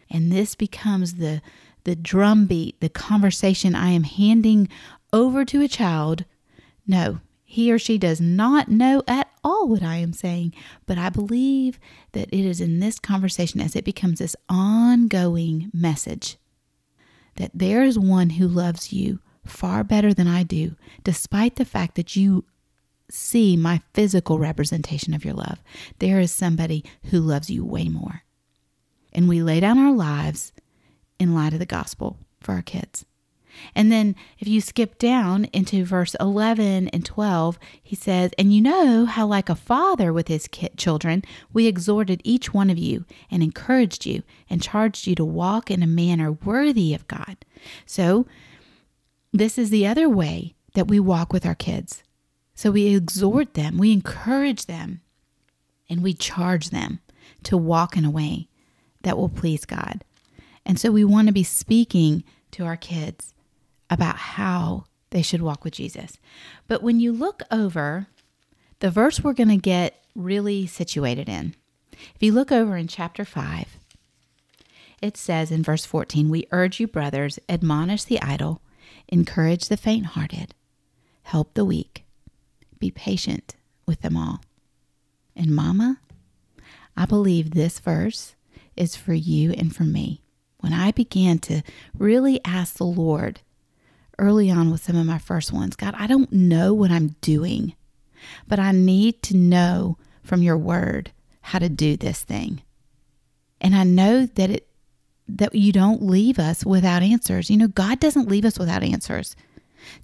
And 0.09 0.31
this 0.31 0.53
becomes 0.53 1.15
the, 1.15 1.41
the 1.85 1.95
drumbeat, 1.95 2.79
the 2.81 2.89
conversation 2.89 3.73
I 3.73 3.91
am 3.91 4.03
handing 4.03 4.67
over 5.13 5.45
to 5.45 5.61
a 5.61 5.67
child. 5.67 6.25
No, 6.85 7.19
he 7.57 7.71
or 7.71 7.79
she 7.79 7.97
does 7.97 8.21
not 8.21 8.69
know 8.69 9.01
at 9.07 9.31
all 9.43 9.67
what 9.67 9.81
I 9.81 9.95
am 9.95 10.13
saying, 10.13 10.53
but 10.85 10.99
I 10.99 11.09
believe 11.09 11.79
that 12.11 12.29
it 12.31 12.45
is 12.45 12.61
in 12.61 12.79
this 12.79 12.99
conversation 12.99 13.59
as 13.59 13.75
it 13.75 13.83
becomes 13.83 14.19
this 14.19 14.35
ongoing 14.47 15.71
message 15.73 16.37
that 17.37 17.49
there 17.55 17.81
is 17.81 17.97
one 17.97 18.29
who 18.29 18.47
loves 18.47 18.93
you 18.93 19.21
far 19.43 19.83
better 19.83 20.13
than 20.13 20.27
I 20.27 20.43
do, 20.43 20.75
despite 21.03 21.55
the 21.55 21.65
fact 21.65 21.95
that 21.95 22.15
you 22.15 22.45
see 23.09 23.57
my 23.57 23.81
physical 23.91 24.37
representation 24.37 25.15
of 25.15 25.25
your 25.25 25.33
love. 25.33 25.57
There 25.97 26.19
is 26.19 26.31
somebody 26.31 26.85
who 27.05 27.19
loves 27.19 27.49
you 27.49 27.65
way 27.65 27.89
more. 27.89 28.21
And 29.11 29.27
we 29.27 29.41
lay 29.41 29.61
down 29.61 29.79
our 29.79 29.93
lives 29.93 30.53
in 31.17 31.33
light 31.33 31.53
of 31.53 31.59
the 31.59 31.65
gospel 31.65 32.19
for 32.39 32.51
our 32.51 32.61
kids. 32.61 33.03
And 33.75 33.91
then 33.91 34.15
if 34.39 34.47
you 34.47 34.61
skip 34.61 34.97
down 34.97 35.45
into 35.45 35.85
verse 35.85 36.15
11 36.19 36.89
and 36.89 37.05
12, 37.05 37.59
he 37.81 37.95
says, 37.95 38.31
And 38.37 38.53
you 38.53 38.61
know 38.61 39.05
how, 39.05 39.27
like 39.27 39.49
a 39.49 39.55
father 39.55 40.11
with 40.11 40.27
his 40.27 40.47
children, 40.77 41.23
we 41.53 41.67
exhorted 41.67 42.21
each 42.23 42.53
one 42.53 42.69
of 42.69 42.77
you 42.77 43.05
and 43.29 43.43
encouraged 43.43 44.05
you 44.05 44.23
and 44.49 44.61
charged 44.61 45.07
you 45.07 45.15
to 45.15 45.25
walk 45.25 45.69
in 45.71 45.83
a 45.83 45.87
manner 45.87 46.31
worthy 46.31 46.93
of 46.93 47.07
God. 47.07 47.37
So, 47.85 48.25
this 49.33 49.57
is 49.57 49.69
the 49.69 49.85
other 49.85 50.09
way 50.09 50.55
that 50.73 50.87
we 50.87 50.99
walk 50.99 51.33
with 51.33 51.45
our 51.45 51.55
kids. 51.55 52.03
So, 52.55 52.71
we 52.71 52.95
exhort 52.95 53.53
them, 53.53 53.77
we 53.77 53.91
encourage 53.91 54.65
them, 54.65 55.01
and 55.89 56.01
we 56.01 56.13
charge 56.13 56.69
them 56.69 56.99
to 57.43 57.57
walk 57.57 57.95
in 57.95 58.05
a 58.05 58.11
way 58.11 58.47
that 59.03 59.17
will 59.17 59.29
please 59.29 59.65
God. 59.65 60.03
And 60.65 60.79
so, 60.79 60.91
we 60.91 61.03
want 61.03 61.27
to 61.27 61.33
be 61.33 61.43
speaking 61.43 62.23
to 62.51 62.65
our 62.65 62.77
kids 62.77 63.33
about 63.89 64.17
how 64.17 64.85
they 65.11 65.21
should 65.21 65.41
walk 65.41 65.63
with 65.63 65.73
Jesus. 65.73 66.17
But 66.67 66.83
when 66.83 66.99
you 66.99 67.11
look 67.11 67.41
over 67.51 68.07
the 68.79 68.91
verse 68.91 69.21
we're 69.21 69.33
going 69.33 69.49
to 69.49 69.57
get 69.57 70.03
really 70.15 70.67
situated 70.67 71.29
in, 71.29 71.55
if 71.93 72.21
you 72.21 72.31
look 72.31 72.51
over 72.51 72.77
in 72.77 72.87
chapter 72.87 73.25
5, 73.25 73.77
it 75.01 75.17
says 75.17 75.51
in 75.51 75.63
verse 75.63 75.85
14, 75.85 76.29
We 76.29 76.47
urge 76.51 76.79
you, 76.79 76.87
brothers, 76.87 77.39
admonish 77.47 78.03
the 78.03 78.21
idle, 78.21 78.61
encourage 79.07 79.67
the 79.67 79.77
faint 79.77 80.07
hearted, 80.07 80.53
help 81.23 81.53
the 81.53 81.65
weak, 81.65 82.03
be 82.79 82.91
patient 82.91 83.55
with 83.85 84.01
them 84.01 84.17
all. 84.17 84.41
And, 85.35 85.55
Mama, 85.55 85.99
I 86.95 87.05
believe 87.05 87.51
this 87.51 87.79
verse 87.79 88.35
is 88.75 88.95
for 88.95 89.13
you 89.13 89.51
and 89.51 89.75
for 89.75 89.83
me. 89.83 90.21
When 90.59 90.73
I 90.73 90.91
began 90.91 91.37
to 91.39 91.61
really 91.97 92.39
ask 92.43 92.77
the 92.77 92.83
Lord 92.85 93.41
early 94.19 94.49
on 94.49 94.71
with 94.71 94.83
some 94.83 94.95
of 94.95 95.05
my 95.05 95.17
first 95.19 95.51
ones 95.51 95.75
God, 95.75 95.95
I 95.97 96.07
don't 96.07 96.31
know 96.31 96.73
what 96.73 96.91
I'm 96.91 97.15
doing, 97.21 97.75
but 98.47 98.59
I 98.59 98.71
need 98.71 99.21
to 99.23 99.37
know 99.37 99.97
from 100.23 100.41
your 100.41 100.57
word 100.57 101.11
how 101.41 101.59
to 101.59 101.69
do 101.69 101.95
this 101.95 102.23
thing. 102.23 102.61
And 103.61 103.75
I 103.75 103.83
know 103.83 104.25
that 104.25 104.49
it 104.49 104.67
that 105.27 105.53
you 105.53 105.71
don't 105.71 106.01
leave 106.01 106.39
us 106.39 106.65
without 106.65 107.03
answers. 107.03 107.49
You 107.49 107.57
know, 107.57 107.67
God 107.67 107.99
doesn't 107.99 108.29
leave 108.29 108.45
us 108.45 108.57
without 108.57 108.83
answers. 108.83 109.35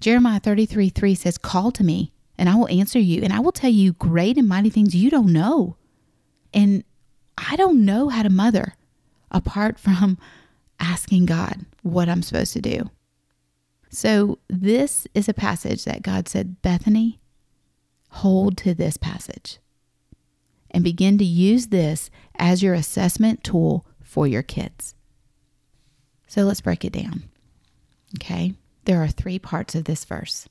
Jeremiah 0.00 0.40
33 0.40 0.90
3 0.90 1.14
says, 1.14 1.38
Call 1.38 1.70
to 1.72 1.84
me, 1.84 2.12
and 2.36 2.48
I 2.48 2.54
will 2.54 2.68
answer 2.68 2.98
you, 2.98 3.22
and 3.22 3.32
I 3.32 3.40
will 3.40 3.52
tell 3.52 3.70
you 3.70 3.92
great 3.94 4.36
and 4.36 4.48
mighty 4.48 4.70
things 4.70 4.94
you 4.94 5.10
don't 5.10 5.32
know. 5.32 5.76
And 6.52 6.84
I 7.36 7.56
don't 7.56 7.84
know 7.84 8.08
how 8.08 8.22
to 8.22 8.30
mother 8.30 8.74
apart 9.30 9.78
from 9.78 10.18
asking 10.78 11.26
God 11.26 11.64
what 11.82 12.08
I'm 12.08 12.22
supposed 12.22 12.52
to 12.54 12.60
do. 12.60 12.90
So, 13.94 14.40
this 14.48 15.06
is 15.14 15.28
a 15.28 15.32
passage 15.32 15.84
that 15.84 16.02
God 16.02 16.28
said, 16.28 16.60
Bethany, 16.62 17.20
hold 18.10 18.56
to 18.58 18.74
this 18.74 18.96
passage 18.96 19.58
and 20.68 20.82
begin 20.82 21.16
to 21.18 21.24
use 21.24 21.68
this 21.68 22.10
as 22.34 22.60
your 22.60 22.74
assessment 22.74 23.44
tool 23.44 23.86
for 24.02 24.26
your 24.26 24.42
kids. 24.42 24.96
So, 26.26 26.42
let's 26.42 26.60
break 26.60 26.84
it 26.84 26.92
down. 26.92 27.22
Okay, 28.16 28.54
there 28.84 29.00
are 29.00 29.06
three 29.06 29.38
parts 29.38 29.76
of 29.76 29.84
this 29.84 30.04
verse. 30.04 30.48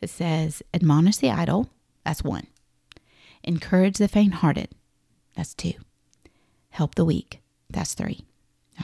It 0.00 0.08
says, 0.08 0.62
Admonish 0.72 1.16
the 1.16 1.30
idle, 1.30 1.68
that's 2.04 2.22
one. 2.22 2.46
Encourage 3.42 3.98
the 3.98 4.06
faint 4.06 4.34
hearted, 4.34 4.68
that's 5.34 5.54
two. 5.54 5.74
Help 6.70 6.94
the 6.94 7.04
weak, 7.04 7.40
that's 7.68 7.94
three. 7.94 8.20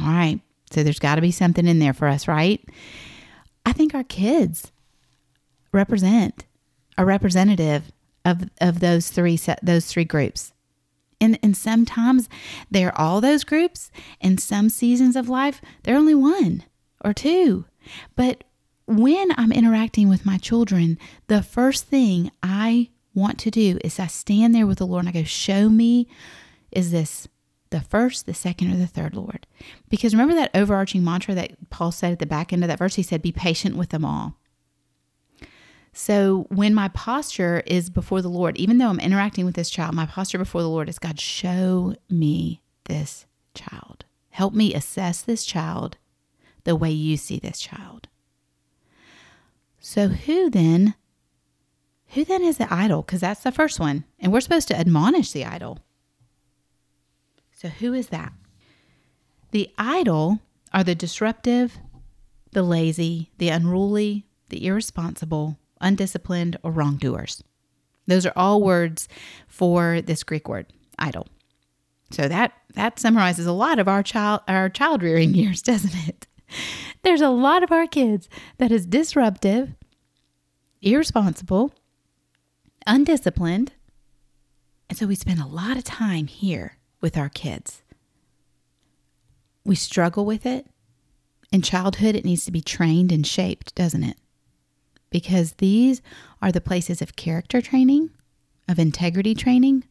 All 0.01 0.09
right, 0.09 0.41
so 0.73 0.83
there's 0.83 0.99
got 0.99 1.15
to 1.15 1.21
be 1.21 1.31
something 1.31 1.69
in 1.69 1.79
there 1.79 1.95
for 1.95 2.09
us, 2.09 2.27
right? 2.27 2.61
I 3.65 3.73
think 3.73 3.95
our 3.95 4.05
kids 4.05 4.73
represent 5.73 6.45
a 6.97 7.05
representative 7.05 7.93
of 8.25 8.49
of 8.61 8.81
those 8.81 9.11
three 9.11 9.37
set 9.37 9.61
those 9.63 9.87
three 9.87 10.05
groups. 10.05 10.53
And 11.21 11.39
and 11.43 11.57
sometimes 11.57 12.29
they're 12.71 12.97
all 12.99 13.21
those 13.21 13.45
groups. 13.45 13.91
In 14.21 14.39
some 14.39 14.69
seasons 14.69 15.17
of 15.17 15.29
life, 15.29 15.61
they're 15.83 15.97
only 15.97 16.15
one 16.15 16.65
or 17.05 17.13
two. 17.13 17.65
But 18.17 18.45
when 18.87 19.33
I'm 19.39 19.53
interacting 19.53 20.09
with 20.09 20.27
my 20.27 20.39
children, 20.39 20.99
the 21.29 21.43
first 21.43 21.87
thing 21.87 22.31
I 22.43 22.91
want 23.15 23.39
to 23.41 23.51
do 23.51 23.79
is 23.85 23.99
I 23.99 24.07
stand 24.09 24.55
there 24.55 24.67
with 24.67 24.79
the 24.79 24.87
Lord 24.87 25.07
and 25.07 25.09
I 25.09 25.21
go, 25.21 25.25
Show 25.25 25.69
me, 25.69 26.09
is 26.71 26.91
this 26.91 27.29
the 27.75 27.81
first, 27.81 28.25
the 28.25 28.35
second, 28.35 28.73
or 28.73 28.77
the 28.77 28.87
third 28.87 29.17
Lord. 29.17 29.49
Because 29.89 30.15
remember 30.15 30.37
that 30.37 30.53
overarching 30.55 31.03
mantra 31.03 31.35
that 31.35 31.71
Paul 31.71 31.91
said 31.91 32.13
at 32.13 32.21
the 32.21 32.27
back 32.27 32.53
end 32.53 32.63
of 32.63 32.69
that 32.69 32.79
verse? 32.79 32.95
He 32.95 33.03
said, 33.03 33.21
Be 33.21 33.33
patient 33.33 33.77
with 33.77 33.89
them 33.89 34.05
all. 34.05 34.37
So 35.93 36.47
when 36.51 36.73
my 36.73 36.87
posture 36.89 37.65
is 37.67 37.91
before 37.91 38.23
the 38.23 38.29
Lord, 38.29 38.57
even 38.57 38.79
though 38.79 38.89
I'm 38.89 39.01
interacting 39.01 39.45
with 39.45 39.57
this 39.57 39.71
child, 39.71 39.95
my 39.95 40.07
posture 40.07 40.39
before 40.39 40.63
the 40.63 40.69
Lord 40.69 40.89
is 40.89 41.01
God, 41.01 41.19
show 41.19 41.97
me 42.09 42.63
this 42.85 43.27
child. 43.55 44.05
Help 44.31 44.55
me 44.55 44.73
assess 44.73 45.21
this 45.21 45.45
child 45.45 45.97
the 46.63 46.77
way 46.77 46.93
you 46.93 47.17
see 47.17 47.41
this 47.41 47.59
child. 47.59 48.07
So 49.81 50.09
who 50.09 50.49
then? 50.49 50.95
Who 52.11 52.25
then 52.25 52.45
is 52.45 52.59
the 52.59 52.73
idle? 52.73 53.03
Because 53.03 53.21
that's 53.21 53.43
the 53.43 53.53
first 53.53 53.81
one. 53.81 54.05
And 54.21 54.33
we're 54.33 54.41
supposed 54.41 54.69
to 54.69 54.79
admonish 54.79 55.33
the 55.33 55.45
idle. 55.45 55.81
So, 57.65 57.71
who 57.71 57.95
is 57.95 58.09
that? 58.09 58.31
The 59.53 59.71
idle 59.79 60.41
are 60.75 60.85
the 60.85 60.95
disruptive, 60.95 61.79
the 62.53 62.63
lazy, 62.63 63.31
the 63.39 63.49
unruly, 63.49 64.27
the 64.51 64.67
irresponsible, 64.67 65.57
undisciplined, 65.81 66.59
or 66.63 66.71
wrongdoers. 66.73 67.43
Those 68.07 68.27
are 68.27 68.35
all 68.37 68.61
words 68.61 69.09
for 69.49 70.03
this 70.03 70.25
Greek 70.25 70.47
word, 70.47 70.75
idle. 70.99 71.27
So 72.11 72.29
that 72.29 72.53
that 72.75 72.99
summarizes 72.99 73.47
a 73.47 73.53
lot 73.53 73.79
of 73.79 73.89
our 73.89 74.03
child 74.03 74.43
our 74.47 74.69
child 74.69 75.03
rearing 75.03 75.35
years, 75.35 75.63
doesn't 75.63 76.07
it? 76.07 76.27
There's 77.01 77.23
a 77.23 77.31
lot 77.31 77.63
of 77.63 77.73
our 77.73 77.87
kids 77.87 78.29
that 78.59 78.73
is 78.73 78.85
disruptive, 78.85 79.75
irresponsible, 80.83 81.73
undisciplined. 82.87 83.73
And 84.91 84.99
so 84.99 85.07
we 85.07 85.15
spend 85.15 85.41
a 85.41 85.47
lot 85.47 85.79
of 85.79 85.85
time 85.85 86.27
here 86.27 86.77
with 87.05 87.19
our 87.19 87.29
kids. 87.29 87.83
We 89.63 89.75
struggle 89.75 90.25
with 90.25 90.47
it. 90.47 90.67
In 91.53 91.61
childhood, 91.61 92.17
it 92.17 92.25
needs 92.25 92.47
to 92.47 92.51
be 92.51 92.63
trained 92.63 93.13
and 93.13 93.27
shaped, 93.27 93.75
doesn't 93.75 94.05
it? 94.05 94.17
Because 95.11 95.53
these 95.59 96.01
are 96.41 96.51
the 96.51 96.63
places 96.63 97.03
of 97.03 97.15
character 97.15 97.61
training, 97.61 98.09
of 98.67 98.79
integrity 98.79 99.35
training. 99.35 99.85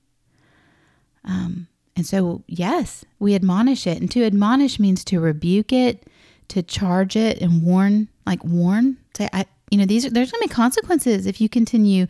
Um, 1.23 1.67
and 1.95 2.03
so, 2.03 2.43
yes, 2.47 3.05
we 3.19 3.35
admonish 3.35 3.85
it. 3.85 4.01
And 4.01 4.09
to 4.09 4.25
admonish 4.25 4.79
means 4.79 5.05
to 5.05 5.19
rebuke 5.19 5.71
it, 5.71 6.07
to 6.47 6.63
charge 6.63 7.15
it 7.15 7.39
and 7.39 7.61
warn, 7.61 8.07
like 8.25 8.43
warn, 8.43 8.97
say, 9.15 9.29
I, 9.31 9.45
you 9.69 9.77
know, 9.77 9.85
these 9.85 10.03
are, 10.03 10.09
there's 10.09 10.31
going 10.31 10.41
to 10.41 10.47
be 10.47 10.53
consequences 10.55 11.27
if 11.27 11.39
you 11.39 11.47
continue 11.47 12.07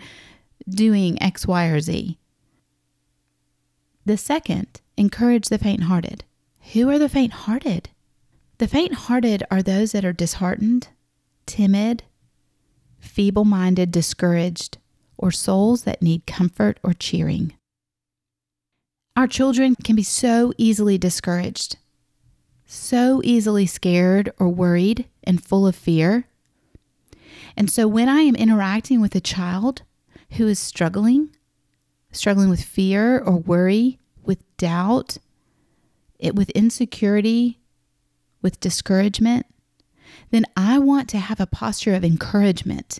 doing 0.70 1.22
X, 1.22 1.46
Y, 1.46 1.66
or 1.66 1.82
Z. 1.82 2.18
The 4.06 4.16
second, 4.16 4.80
encourage 4.98 5.50
the 5.50 5.58
faint 5.58 5.84
hearted. 5.84 6.24
Who 6.74 6.90
are 6.90 7.00
the 7.00 7.10
faint 7.10 7.34
hearted? 7.34 7.90
The 8.58 8.68
faint 8.68 8.94
hearted 8.94 9.44
are 9.52 9.62
those 9.62 9.92
that 9.92 10.06
are 10.06 10.14
disheartened, 10.14 10.90
timid, 11.46 12.04
feeble 13.00 13.46
minded, 13.46 13.92
discouraged, 13.92 14.78
or 15.18 15.32
souls 15.32 15.84
that 15.84 16.02
need 16.02 16.26
comfort 16.26 16.80
or 16.84 16.94
cheering. 16.94 17.54
Our 19.16 19.28
children 19.28 19.76
can 19.84 19.96
be 19.96 20.04
so 20.04 20.54
easily 20.58 20.98
discouraged, 20.98 21.78
so 22.66 23.22
easily 23.24 23.66
scared 23.66 24.32
or 24.40 24.50
worried 24.50 25.06
and 25.24 25.44
full 25.44 25.68
of 25.68 25.76
fear. 25.76 26.28
And 27.56 27.70
so 27.70 27.88
when 27.88 28.10
I 28.10 28.22
am 28.22 28.36
interacting 28.36 29.02
with 29.02 29.14
a 29.14 29.22
child 29.22 29.84
who 30.32 30.48
is 30.48 30.58
struggling, 30.58 31.36
struggling 32.12 32.50
with 32.50 32.64
fear 32.64 33.20
or 33.20 33.38
worry, 33.38 34.00
with 34.26 34.44
doubt, 34.58 35.18
it 36.20 36.36
with 36.36 36.50
insecurity, 36.52 37.60
with 38.42 38.60
discouragement, 38.60 39.46
then 40.32 40.46
I 40.56 40.80
want 40.80 41.10
to 41.10 41.20
have 41.20 41.40
a 41.40 41.48
posture 41.48 41.96
of 41.96 42.04
encouragement. 42.04 43.00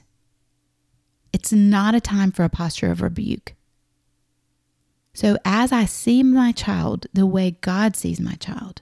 It's 1.32 1.52
not 1.52 1.96
a 1.96 2.02
time 2.02 2.32
for 2.32 2.44
a 2.44 2.50
posture 2.50 2.92
of 2.92 3.02
rebuke. 3.02 3.54
So, 5.14 5.38
as 5.46 5.72
I 5.72 5.86
see 5.86 6.24
my 6.24 6.52
child 6.52 7.06
the 7.14 7.28
way 7.28 7.58
God 7.62 7.96
sees 7.96 8.20
my 8.20 8.34
child, 8.34 8.82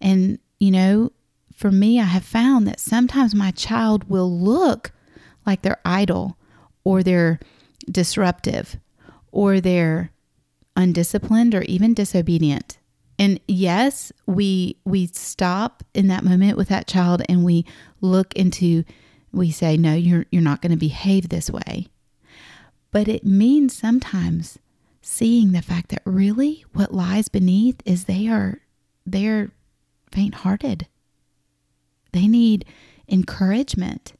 and 0.00 0.38
you 0.60 0.70
know, 0.70 1.12
for 1.54 1.70
me, 1.70 2.00
I 2.00 2.04
have 2.04 2.24
found 2.24 2.66
that 2.66 2.80
sometimes 2.80 3.34
my 3.34 3.50
child 3.50 4.08
will 4.10 4.30
look 4.30 4.92
like 5.46 5.62
they're 5.62 5.80
idle 5.84 6.36
or 6.84 7.02
they're 7.02 7.38
disruptive 7.90 8.76
or 9.30 9.60
they're 9.60 10.10
undisciplined 10.76 11.54
or 11.54 11.62
even 11.62 11.94
disobedient. 11.94 12.78
And 13.18 13.40
yes, 13.46 14.12
we 14.26 14.76
we 14.84 15.06
stop 15.06 15.84
in 15.94 16.08
that 16.08 16.24
moment 16.24 16.56
with 16.56 16.68
that 16.68 16.86
child 16.86 17.22
and 17.28 17.44
we 17.44 17.64
look 18.00 18.34
into 18.34 18.84
we 19.32 19.50
say 19.50 19.76
no, 19.76 19.94
you're 19.94 20.26
you're 20.30 20.42
not 20.42 20.62
going 20.62 20.72
to 20.72 20.76
behave 20.76 21.28
this 21.28 21.50
way. 21.50 21.88
But 22.90 23.08
it 23.08 23.24
means 23.24 23.76
sometimes 23.76 24.58
seeing 25.00 25.52
the 25.52 25.62
fact 25.62 25.90
that 25.90 26.02
really 26.04 26.64
what 26.72 26.94
lies 26.94 27.28
beneath 27.28 27.80
is 27.84 28.04
they 28.04 28.26
are 28.28 28.60
they're 29.06 29.50
faint-hearted. 30.10 30.86
They 32.12 32.26
need 32.26 32.64
encouragement. 33.08 34.14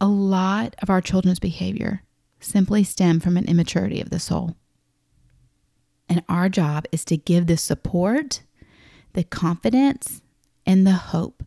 A 0.00 0.06
lot 0.06 0.74
of 0.80 0.88
our 0.88 1.00
children's 1.00 1.40
behavior 1.40 2.02
simply 2.38 2.84
stem 2.84 3.20
from 3.20 3.36
an 3.36 3.44
immaturity 3.44 4.00
of 4.00 4.10
the 4.10 4.18
soul. 4.18 4.56
And 6.10 6.24
our 6.28 6.48
job 6.48 6.86
is 6.90 7.04
to 7.06 7.16
give 7.16 7.46
the 7.46 7.56
support, 7.56 8.42
the 9.12 9.22
confidence, 9.22 10.22
and 10.66 10.84
the 10.84 10.92
hope. 10.92 11.44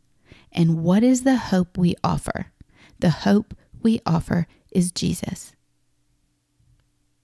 And 0.54 0.82
what 0.82 1.04
is 1.04 1.24
the 1.24 1.36
hope 1.36 1.78
we 1.78 1.96
offer? 2.02 2.54
The 3.00 3.10
hope 3.10 3.54
we 3.82 4.00
offer 4.06 4.48
is 4.72 4.94
Jesus. 4.94 5.52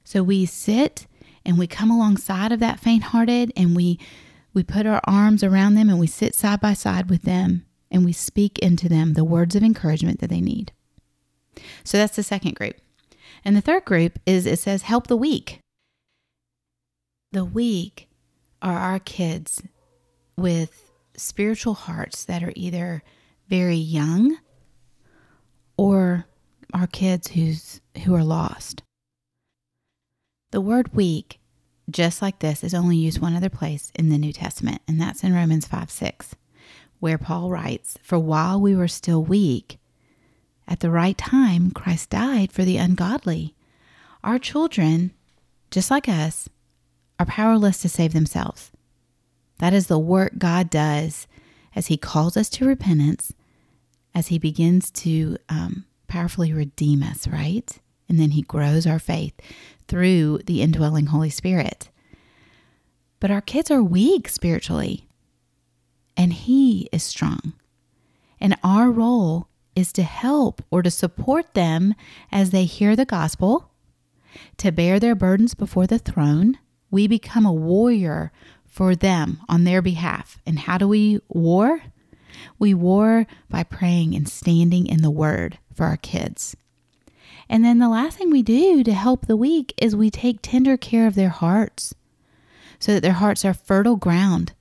So 0.03 0.21
we 0.21 0.45
sit 0.45 1.07
and 1.45 1.57
we 1.57 1.65
come 1.65 1.89
alongside 1.89 2.51
of 2.51 2.59
that 2.59 2.81
faint 2.81 3.03
hearted 3.03 3.53
and 3.55 3.75
we 3.75 3.99
we 4.53 4.63
put 4.63 4.87
our 4.87 4.99
arms 5.05 5.43
around 5.43 5.75
them 5.75 5.89
and 5.89 5.99
we 5.99 6.07
sit 6.07 6.35
side 6.35 6.59
by 6.59 6.73
side 6.73 7.09
with 7.09 7.21
them 7.21 7.65
and 7.91 8.03
we 8.03 8.11
speak 8.11 8.59
into 8.59 8.89
them 8.89 9.13
the 9.13 9.23
words 9.23 9.55
of 9.55 9.63
encouragement 9.63 10.19
that 10.19 10.29
they 10.29 10.41
need. 10.41 10.73
So 11.83 11.97
that's 11.97 12.15
the 12.15 12.23
second 12.23 12.55
group. 12.55 12.75
And 13.45 13.55
the 13.55 13.61
third 13.61 13.85
group 13.85 14.19
is 14.25 14.45
it 14.45 14.59
says 14.59 14.81
help 14.81 15.07
the 15.07 15.15
weak 15.15 15.61
the 17.31 17.45
weak 17.45 18.07
are 18.61 18.77
our 18.77 18.99
kids 18.99 19.61
with 20.35 20.91
spiritual 21.15 21.73
hearts 21.73 22.25
that 22.25 22.43
are 22.43 22.53
either 22.55 23.03
very 23.47 23.75
young 23.75 24.37
or 25.77 26.25
our 26.73 26.87
kids 26.87 27.29
who's 27.29 27.81
who 28.03 28.15
are 28.15 28.23
lost. 28.23 28.83
The 30.51 30.61
word 30.61 30.93
weak, 30.93 31.39
just 31.89 32.21
like 32.21 32.39
this, 32.39 32.63
is 32.63 32.73
only 32.73 32.97
used 32.97 33.19
one 33.19 33.35
other 33.35 33.49
place 33.49 33.91
in 33.95 34.09
the 34.09 34.17
New 34.17 34.33
Testament, 34.33 34.81
and 34.87 34.99
that's 34.99 35.23
in 35.23 35.33
Romans 35.33 35.67
5 35.67 35.91
6, 35.91 36.35
where 36.99 37.17
Paul 37.17 37.49
writes, 37.49 37.97
For 38.01 38.17
while 38.17 38.59
we 38.59 38.75
were 38.75 38.87
still 38.87 39.23
weak, 39.23 39.77
at 40.67 40.79
the 40.79 40.91
right 40.91 41.17
time, 41.17 41.71
Christ 41.71 42.11
died 42.11 42.51
for 42.51 42.63
the 42.63 42.77
ungodly. 42.77 43.55
Our 44.23 44.39
children, 44.39 45.11
just 45.71 45.89
like 45.89 46.07
us, 46.07 46.49
are 47.19 47.25
powerless 47.25 47.79
to 47.81 47.89
save 47.89 48.13
themselves. 48.13 48.71
That 49.59 49.73
is 49.73 49.87
the 49.87 49.99
work 49.99 50.37
God 50.37 50.69
does 50.69 51.27
as 51.75 51.87
He 51.87 51.97
calls 51.97 52.37
us 52.37 52.49
to 52.51 52.65
repentance, 52.65 53.33
as 54.15 54.27
He 54.27 54.39
begins 54.39 54.89
to 54.91 55.37
um, 55.49 55.85
powerfully 56.07 56.53
redeem 56.53 57.03
us, 57.03 57.27
right? 57.27 57.77
And 58.07 58.19
then 58.19 58.31
He 58.31 58.41
grows 58.41 58.87
our 58.87 58.99
faith 58.99 59.33
through 59.87 60.39
the 60.45 60.61
indwelling 60.61 61.07
Holy 61.07 61.29
Spirit. 61.29 61.89
But 63.19 63.31
our 63.31 63.41
kids 63.41 63.69
are 63.69 63.83
weak 63.83 64.29
spiritually, 64.29 65.07
and 66.15 66.31
He 66.31 66.87
is 66.93 67.03
strong. 67.03 67.53
And 68.39 68.57
our 68.63 68.89
role 68.89 69.49
is 69.75 69.91
to 69.93 70.03
help 70.03 70.63
or 70.71 70.81
to 70.81 70.89
support 70.89 71.53
them 71.53 71.93
as 72.31 72.51
they 72.51 72.63
hear 72.63 72.95
the 72.95 73.05
gospel, 73.05 73.71
to 74.57 74.71
bear 74.71 74.99
their 74.99 75.15
burdens 75.15 75.53
before 75.53 75.85
the 75.85 75.99
throne 75.99 76.57
we 76.91 77.07
become 77.07 77.45
a 77.45 77.53
warrior 77.53 78.31
for 78.65 78.95
them 78.95 79.41
on 79.49 79.63
their 79.63 79.81
behalf. 79.81 80.39
And 80.45 80.59
how 80.59 80.77
do 80.77 80.87
we 80.87 81.19
war? 81.27 81.81
We 82.57 82.73
war 82.73 83.25
by 83.49 83.63
praying 83.63 84.15
and 84.15 84.27
standing 84.27 84.87
in 84.87 85.01
the 85.01 85.11
word 85.11 85.57
for 85.73 85.85
our 85.85 85.97
kids. 85.97 86.55
And 87.49 87.65
then 87.65 87.79
the 87.79 87.89
last 87.89 88.17
thing 88.17 88.29
we 88.29 88.43
do 88.43 88.83
to 88.83 88.93
help 88.93 89.25
the 89.25 89.35
weak 89.35 89.73
is 89.77 89.95
we 89.95 90.11
take 90.11 90.39
tender 90.41 90.77
care 90.77 91.07
of 91.07 91.15
their 91.15 91.29
hearts 91.29 91.95
so 92.79 92.93
that 92.93 93.01
their 93.01 93.13
hearts 93.13 93.43
are 93.43 93.53
fertile 93.53 93.95
ground. 93.95 94.53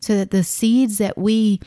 So 0.00 0.16
that 0.16 0.30
the 0.30 0.44
seeds 0.44 0.98
that 0.98 1.16
we 1.16 1.60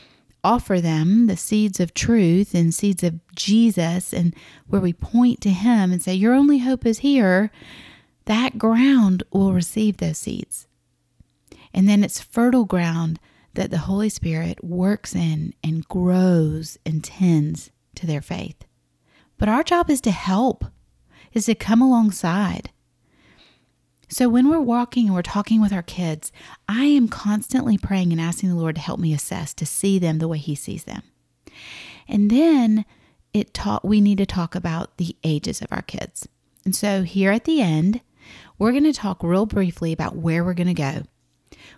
offer 0.44 0.80
them, 0.80 1.26
the 1.26 1.36
seeds 1.36 1.80
of 1.80 1.94
truth 1.94 2.54
and 2.54 2.74
seeds 2.74 3.02
of 3.02 3.18
Jesus, 3.34 4.12
and 4.12 4.34
where 4.66 4.80
we 4.80 4.92
point 4.92 5.40
to 5.40 5.50
Him 5.50 5.92
and 5.92 6.02
say, 6.02 6.14
Your 6.14 6.34
only 6.34 6.58
hope 6.58 6.84
is 6.84 6.98
here, 6.98 7.50
that 8.26 8.58
ground 8.58 9.22
will 9.30 9.52
receive 9.52 9.98
those 9.98 10.18
seeds. 10.18 10.66
And 11.72 11.88
then 11.88 12.04
it's 12.04 12.20
fertile 12.20 12.64
ground 12.64 13.18
that 13.54 13.70
the 13.70 13.78
Holy 13.78 14.08
Spirit 14.08 14.62
works 14.64 15.14
in 15.14 15.54
and 15.62 15.86
grows 15.88 16.78
and 16.84 17.02
tends 17.02 17.70
to 17.96 18.06
their 18.06 18.22
faith. 18.22 18.64
But 19.38 19.48
our 19.48 19.62
job 19.62 19.90
is 19.90 20.00
to 20.02 20.10
help, 20.10 20.64
is 21.32 21.46
to 21.46 21.54
come 21.54 21.82
alongside. 21.82 22.70
So 24.08 24.28
when 24.28 24.48
we're 24.48 24.60
walking 24.60 25.06
and 25.06 25.14
we're 25.14 25.22
talking 25.22 25.60
with 25.60 25.72
our 25.72 25.82
kids, 25.82 26.30
I 26.68 26.84
am 26.84 27.08
constantly 27.08 27.78
praying 27.78 28.12
and 28.12 28.20
asking 28.20 28.50
the 28.50 28.54
Lord 28.54 28.76
to 28.76 28.80
help 28.80 29.00
me 29.00 29.12
assess, 29.12 29.54
to 29.54 29.66
see 29.66 29.98
them 29.98 30.18
the 30.18 30.28
way 30.28 30.38
He 30.38 30.54
sees 30.54 30.84
them. 30.84 31.02
And 32.06 32.30
then 32.30 32.84
it 33.32 33.54
taught 33.54 33.84
we 33.84 34.00
need 34.00 34.18
to 34.18 34.26
talk 34.26 34.54
about 34.54 34.96
the 34.98 35.16
ages 35.24 35.60
of 35.60 35.68
our 35.72 35.82
kids. 35.82 36.28
And 36.64 36.76
so 36.76 37.02
here 37.02 37.32
at 37.32 37.44
the 37.44 37.60
end, 37.60 38.00
we're 38.58 38.72
going 38.72 38.84
to 38.84 38.92
talk 38.92 39.22
real 39.22 39.46
briefly 39.46 39.92
about 39.92 40.16
where 40.16 40.44
we're 40.44 40.54
going 40.54 40.66
to 40.68 40.74
go. 40.74 41.02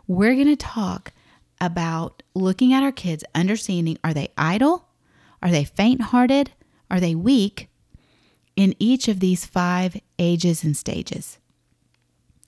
We're 0.07 0.35
going 0.35 0.47
to 0.47 0.57
talk 0.57 1.13
about 1.61 2.23
looking 2.35 2.73
at 2.73 2.83
our 2.83 2.93
kids, 2.93 3.25
understanding 3.35 3.99
are 4.05 4.15
they 4.15 4.29
idle? 4.37 4.89
Are 5.43 5.51
they 5.51 5.65
faint 5.65 6.01
hearted? 6.01 6.53
Are 6.91 7.01
they 7.01 7.15
weak? 7.15 7.69
in 8.57 8.75
each 8.79 9.07
of 9.07 9.21
these 9.21 9.45
five 9.45 10.01
ages 10.19 10.65
and 10.65 10.77
stages. 10.77 11.39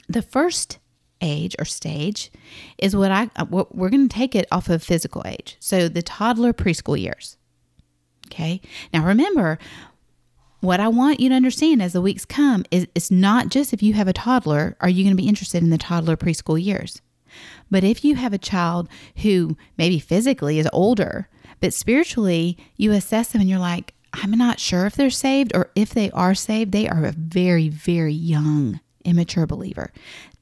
The 0.09 0.23
first 0.23 0.79
age 1.21 1.55
or 1.59 1.64
stage 1.64 2.33
is 2.79 2.97
what 2.97 3.11
I 3.11 3.31
uh, 3.37 3.45
what 3.45 3.75
we're 3.75 3.91
going 3.91 4.09
to 4.09 4.14
take 4.14 4.35
it 4.35 4.49
off 4.51 4.69
of 4.71 4.83
physical 4.83 5.23
age. 5.27 5.57
So 5.61 5.88
the 5.88 6.03
toddler 6.03 6.53
preschool 6.53 6.99
years. 6.99 7.37
Okay? 8.27 8.61
Now 8.93 9.05
remember, 9.05 9.59
what 10.61 10.81
I 10.81 10.88
want 10.88 11.21
you 11.21 11.29
to 11.29 11.35
understand 11.35 11.83
as 11.83 11.92
the 11.92 12.01
weeks 12.01 12.25
come 12.25 12.64
is 12.71 12.87
it's 12.94 13.11
not 13.11 13.49
just 13.49 13.73
if 13.73 13.83
you 13.83 13.94
have 13.94 14.09
a 14.09 14.12
toddler 14.12 14.77
are 14.81 14.88
you 14.88 15.05
going 15.05 15.16
to 15.16 15.23
be 15.23 15.29
interested 15.29 15.62
in 15.62 15.71
the 15.71 15.79
toddler 15.79 16.16
preschool 16.16 16.62
years. 16.62 17.01
But 17.71 17.85
if 17.85 18.05
you 18.05 18.16
have 18.16 18.33
a 18.33 18.38
child 18.38 18.88
who 19.18 19.57
maybe 19.77 19.99
physically 19.99 20.59
is 20.59 20.68
older, 20.73 21.29
but 21.61 21.75
spiritually 21.75 22.57
you 22.77 22.92
assess 22.92 23.29
them 23.29 23.40
and 23.40 23.51
you're 23.51 23.59
like, 23.59 23.94
I'm 24.12 24.31
not 24.33 24.59
sure 24.59 24.87
if 24.87 24.97
they're 24.97 25.11
saved 25.11 25.55
or 25.55 25.71
if 25.75 25.90
they 25.90 26.11
are 26.12 26.35
saved, 26.35 26.73
they 26.73 26.88
are 26.88 27.05
a 27.05 27.12
very, 27.12 27.68
very 27.68 28.14
young, 28.14 28.81
immature 29.05 29.47
believer, 29.47 29.92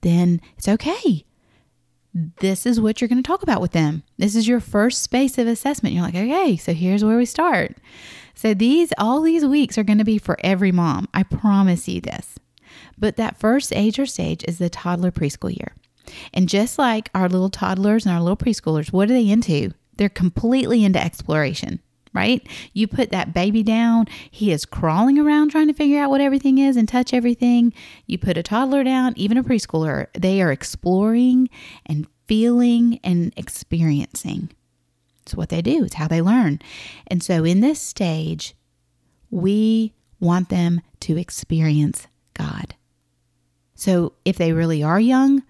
then 0.02 0.40
it's 0.56 0.68
okay. 0.68 1.24
This 2.40 2.64
is 2.64 2.80
what 2.80 3.00
you're 3.00 3.08
going 3.08 3.22
to 3.22 3.26
talk 3.26 3.42
about 3.42 3.60
with 3.60 3.72
them. 3.72 4.02
This 4.16 4.36
is 4.36 4.48
your 4.48 4.60
first 4.60 5.02
space 5.02 5.36
of 5.36 5.46
assessment. 5.46 5.94
You're 5.94 6.04
like, 6.04 6.14
okay, 6.14 6.56
so 6.56 6.72
here's 6.72 7.04
where 7.04 7.18
we 7.18 7.26
start. 7.26 7.76
So 8.36 8.54
these, 8.54 8.92
all 8.98 9.22
these 9.22 9.44
weeks 9.44 9.76
are 9.78 9.82
going 9.82 9.98
to 9.98 10.04
be 10.04 10.18
for 10.18 10.36
every 10.44 10.70
mom. 10.70 11.08
I 11.12 11.24
promise 11.24 11.88
you 11.88 12.00
this. 12.00 12.38
But 12.98 13.16
that 13.16 13.40
first 13.40 13.72
age 13.74 13.98
or 13.98 14.06
stage 14.06 14.44
is 14.46 14.58
the 14.58 14.70
toddler 14.70 15.10
preschool 15.10 15.56
year. 15.56 15.74
And 16.32 16.48
just 16.48 16.78
like 16.78 17.10
our 17.14 17.28
little 17.28 17.50
toddlers 17.50 18.06
and 18.06 18.14
our 18.14 18.20
little 18.20 18.36
preschoolers, 18.36 18.92
what 18.92 19.10
are 19.10 19.14
they 19.14 19.28
into? 19.28 19.72
They're 19.96 20.08
completely 20.08 20.84
into 20.84 21.02
exploration 21.02 21.80
right? 22.16 22.48
You 22.72 22.88
put 22.88 23.10
that 23.10 23.34
baby 23.34 23.62
down, 23.62 24.06
he 24.30 24.50
is 24.50 24.64
crawling 24.64 25.18
around 25.18 25.50
trying 25.50 25.68
to 25.68 25.74
figure 25.74 26.00
out 26.00 26.08
what 26.08 26.22
everything 26.22 26.56
is 26.56 26.76
and 26.76 26.88
touch 26.88 27.12
everything. 27.12 27.74
You 28.06 28.16
put 28.16 28.38
a 28.38 28.42
toddler 28.42 28.82
down, 28.82 29.12
even 29.16 29.36
a 29.36 29.44
preschooler, 29.44 30.06
they 30.14 30.40
are 30.40 30.50
exploring 30.50 31.50
and 31.84 32.08
feeling 32.26 32.98
and 33.04 33.32
experiencing. 33.36 34.50
It's 35.26 35.34
what 35.34 35.48
they 35.48 35.60
do, 35.60 35.84
it's 35.84 35.96
how 35.96 36.06
they 36.06 36.22
learn. 36.22 36.60
And 37.08 37.20
so 37.20 37.44
in 37.44 37.60
this 37.60 37.80
stage, 37.80 38.54
we 39.28 39.92
want 40.20 40.50
them 40.50 40.80
to 41.00 41.18
experience 41.18 42.06
God. 42.34 42.76
So 43.74 44.12
if 44.24 44.38
they 44.38 44.52
really 44.52 44.84
are 44.84 45.00
young, 45.00 45.42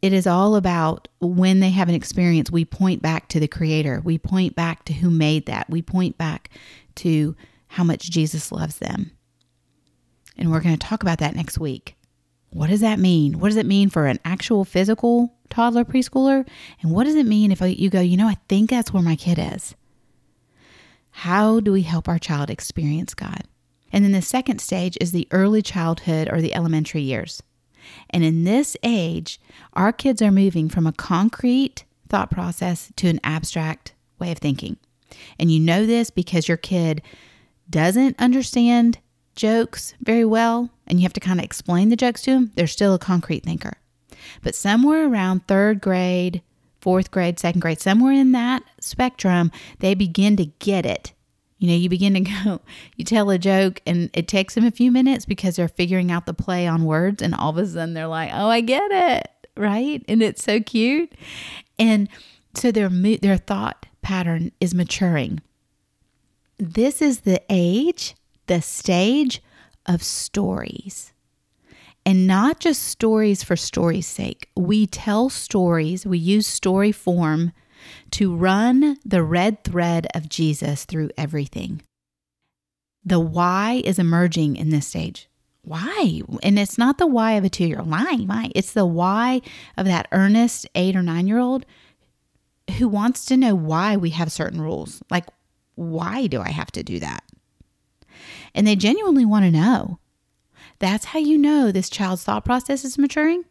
it 0.00 0.14
is 0.14 0.26
all 0.26 0.56
about 0.56 1.08
when 1.20 1.60
they 1.60 1.68
have 1.68 1.90
an 1.90 1.94
experience, 1.94 2.50
we 2.50 2.64
point 2.64 3.02
back 3.02 3.28
to 3.28 3.38
the 3.38 3.46
Creator. 3.46 4.00
We 4.02 4.16
point 4.16 4.56
back 4.56 4.86
to 4.86 4.94
who 4.94 5.10
made 5.10 5.44
that. 5.44 5.68
We 5.68 5.82
point 5.82 6.16
back 6.16 6.48
to 6.96 7.36
how 7.68 7.84
much 7.84 8.10
Jesus 8.10 8.50
loves 8.50 8.78
them. 8.78 9.12
And 10.38 10.50
we're 10.50 10.60
going 10.60 10.76
to 10.76 10.86
talk 10.86 11.02
about 11.02 11.18
that 11.18 11.36
next 11.36 11.58
week. 11.58 11.94
What 12.48 12.70
does 12.70 12.80
that 12.80 12.98
mean? 12.98 13.38
What 13.38 13.48
does 13.48 13.58
it 13.58 13.66
mean 13.66 13.90
for 13.90 14.06
an 14.06 14.18
actual 14.24 14.64
physical 14.64 15.34
toddler 15.50 15.84
preschooler? 15.84 16.46
And 16.80 16.92
what 16.92 17.04
does 17.04 17.14
it 17.14 17.26
mean 17.26 17.52
if 17.52 17.60
you 17.60 17.90
go, 17.90 18.00
you 18.00 18.16
know, 18.16 18.28
I 18.28 18.36
think 18.48 18.70
that's 18.70 18.92
where 18.92 19.02
my 19.02 19.16
kid 19.16 19.38
is? 19.38 19.74
How 21.10 21.60
do 21.60 21.72
we 21.72 21.82
help 21.82 22.08
our 22.08 22.18
child 22.18 22.50
experience 22.50 23.14
God? 23.14 23.42
And 23.92 24.04
then 24.04 24.12
the 24.12 24.22
second 24.22 24.60
stage 24.60 24.96
is 25.00 25.12
the 25.12 25.28
early 25.32 25.62
childhood 25.62 26.28
or 26.30 26.40
the 26.40 26.54
elementary 26.54 27.02
years. 27.02 27.42
And 28.10 28.22
in 28.22 28.44
this 28.44 28.76
age, 28.82 29.40
our 29.72 29.92
kids 29.92 30.22
are 30.22 30.30
moving 30.30 30.68
from 30.68 30.86
a 30.86 30.92
concrete 30.92 31.84
thought 32.08 32.30
process 32.30 32.92
to 32.96 33.08
an 33.08 33.20
abstract 33.24 33.94
way 34.18 34.30
of 34.30 34.38
thinking. 34.38 34.76
And 35.38 35.50
you 35.50 35.58
know 35.58 35.86
this 35.86 36.10
because 36.10 36.46
your 36.46 36.56
kid 36.56 37.02
doesn't 37.68 38.18
understand 38.18 38.98
jokes 39.34 39.94
very 40.00 40.24
well, 40.24 40.70
and 40.86 41.00
you 41.00 41.04
have 41.04 41.12
to 41.14 41.20
kind 41.20 41.40
of 41.40 41.44
explain 41.44 41.88
the 41.88 41.96
jokes 41.96 42.22
to 42.22 42.32
them. 42.32 42.52
They're 42.54 42.66
still 42.66 42.94
a 42.94 42.98
concrete 42.98 43.44
thinker. 43.44 43.79
But 44.42 44.54
somewhere 44.54 45.08
around 45.08 45.46
third 45.46 45.80
grade, 45.80 46.42
fourth 46.80 47.10
grade, 47.10 47.38
second 47.38 47.60
grade, 47.60 47.80
somewhere 47.80 48.12
in 48.12 48.32
that 48.32 48.62
spectrum, 48.80 49.50
they 49.80 49.94
begin 49.94 50.36
to 50.36 50.46
get 50.46 50.86
it 50.86 51.12
you 51.60 51.68
know, 51.68 51.74
you 51.74 51.88
begin 51.88 52.14
to 52.14 52.20
go, 52.44 52.60
you 52.96 53.04
tell 53.04 53.30
a 53.30 53.38
joke 53.38 53.80
and 53.86 54.10
it 54.12 54.26
takes 54.26 54.54
them 54.56 54.64
a 54.64 54.70
few 54.72 54.90
minutes 54.90 55.24
because 55.24 55.54
they're 55.56 55.68
figuring 55.68 56.10
out 56.10 56.26
the 56.26 56.34
play 56.34 56.66
on 56.66 56.84
words. 56.84 57.22
And 57.22 57.34
all 57.34 57.50
of 57.50 57.58
a 57.58 57.66
sudden 57.66 57.94
they're 57.94 58.08
like, 58.08 58.30
oh, 58.34 58.48
I 58.48 58.60
get 58.62 58.90
it. 58.90 59.30
Right. 59.56 60.02
And 60.08 60.22
it's 60.22 60.42
so 60.42 60.60
cute. 60.60 61.12
And 61.78 62.08
so 62.54 62.72
their, 62.72 62.88
their 62.88 63.36
thought 63.36 63.86
pattern 64.02 64.50
is 64.60 64.74
maturing. 64.74 65.42
This 66.56 67.00
is 67.00 67.20
the 67.20 67.42
age, 67.48 68.14
the 68.46 68.62
stage 68.62 69.42
of 69.86 70.02
stories. 70.02 71.12
And 72.06 72.26
not 72.26 72.60
just 72.60 72.82
stories 72.82 73.42
for 73.42 73.56
story's 73.56 74.06
sake. 74.06 74.48
We 74.56 74.86
tell 74.86 75.28
stories, 75.28 76.06
we 76.06 76.18
use 76.18 76.46
story 76.46 76.92
form 76.92 77.52
to 78.12 78.34
run 78.34 78.98
the 79.04 79.22
red 79.22 79.64
thread 79.64 80.06
of 80.14 80.28
Jesus 80.28 80.84
through 80.84 81.10
everything. 81.16 81.82
The 83.04 83.20
why 83.20 83.82
is 83.84 83.98
emerging 83.98 84.56
in 84.56 84.70
this 84.70 84.86
stage. 84.88 85.28
Why? 85.62 86.22
And 86.42 86.58
it's 86.58 86.78
not 86.78 86.98
the 86.98 87.06
why 87.06 87.32
of 87.32 87.44
a 87.44 87.48
two 87.48 87.66
year 87.66 87.78
old. 87.78 87.90
Why? 87.90 88.16
Why? 88.16 88.50
It's 88.54 88.72
the 88.72 88.86
why 88.86 89.42
of 89.76 89.86
that 89.86 90.08
earnest 90.12 90.66
eight 90.74 90.96
or 90.96 91.02
nine 91.02 91.26
year 91.26 91.38
old 91.38 91.66
who 92.78 92.88
wants 92.88 93.24
to 93.26 93.36
know 93.36 93.54
why 93.54 93.96
we 93.96 94.10
have 94.10 94.32
certain 94.32 94.60
rules. 94.60 95.02
Like, 95.10 95.26
why 95.74 96.26
do 96.26 96.40
I 96.40 96.50
have 96.50 96.70
to 96.72 96.82
do 96.82 96.98
that? 97.00 97.24
And 98.54 98.66
they 98.66 98.76
genuinely 98.76 99.24
want 99.24 99.44
to 99.44 99.50
know. 99.50 99.98
That's 100.80 101.06
how 101.06 101.18
you 101.18 101.38
know 101.38 101.70
this 101.70 101.90
child's 101.90 102.24
thought 102.24 102.44
process 102.44 102.84
is 102.84 102.98
maturing. 102.98 103.44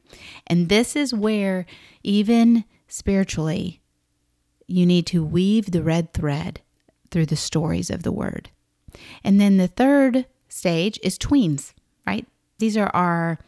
And 0.48 0.68
this 0.68 0.96
is 0.96 1.14
where, 1.14 1.66
even 2.04 2.66
spiritually, 2.88 3.82
you 4.68 4.86
need 4.86 5.06
to 5.08 5.24
weave 5.24 5.72
the 5.72 5.84
red 5.84 6.12
thread 6.14 6.62
through 7.12 7.28
the 7.28 7.36
stories 7.36 7.90
of 7.90 8.04
the 8.04 8.12
word. 8.12 8.50
And 9.24 9.40
then 9.40 9.58
the 9.58 9.68
third 9.68 10.26
stage 10.48 11.00
is 11.04 11.18
tweens, 11.18 11.74
right? 12.06 12.26
These 12.58 12.76
are 12.76 12.90
our 12.96 13.40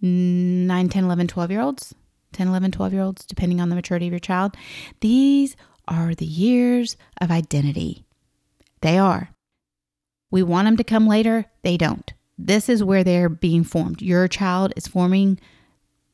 9, 0.00 0.88
10, 0.88 1.04
11, 1.04 1.28
12 1.28 1.50
year 1.50 1.60
olds, 1.60 1.94
10, 2.32 2.48
11, 2.48 2.72
12 2.72 2.92
year 2.92 3.02
olds, 3.02 3.24
depending 3.26 3.60
on 3.60 3.68
the 3.68 3.74
maturity 3.74 4.06
of 4.06 4.12
your 4.12 4.20
child. 4.20 4.56
These 5.00 5.54
are 5.86 6.14
the 6.14 6.26
years 6.26 6.96
of 7.20 7.30
identity. 7.30 8.04
They 8.80 8.96
are. 8.96 9.30
We 10.30 10.42
want 10.42 10.66
them 10.66 10.76
to 10.76 10.84
come 10.84 11.06
later, 11.06 11.46
they 11.62 11.76
don't. 11.76 12.12
This 12.38 12.68
is 12.68 12.84
where 12.84 13.02
they're 13.02 13.28
being 13.28 13.64
formed. 13.64 14.00
Your 14.00 14.28
child 14.28 14.72
is 14.76 14.86
forming 14.86 15.40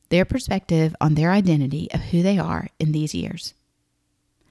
their 0.09 0.25
perspective 0.25 0.95
on 0.99 1.13
their 1.13 1.31
identity 1.31 1.87
of 1.91 2.01
who 2.01 2.23
they 2.23 2.39
are 2.39 2.67
in 2.79 2.91
these 2.91 3.13
years. 3.13 3.53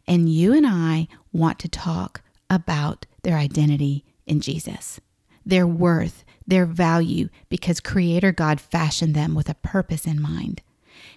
And 0.06 0.28
you 0.28 0.52
and 0.52 0.66
I 0.66 1.08
want 1.32 1.58
to 1.60 1.68
talk 1.68 2.22
about 2.48 3.06
their 3.22 3.36
identity 3.36 4.04
in 4.26 4.40
Jesus, 4.40 5.00
their 5.44 5.66
worth, 5.66 6.24
their 6.46 6.66
value, 6.66 7.28
because 7.48 7.80
Creator 7.80 8.32
God 8.32 8.60
fashioned 8.60 9.14
them 9.14 9.34
with 9.34 9.48
a 9.48 9.54
purpose 9.54 10.06
in 10.06 10.20
mind. 10.20 10.62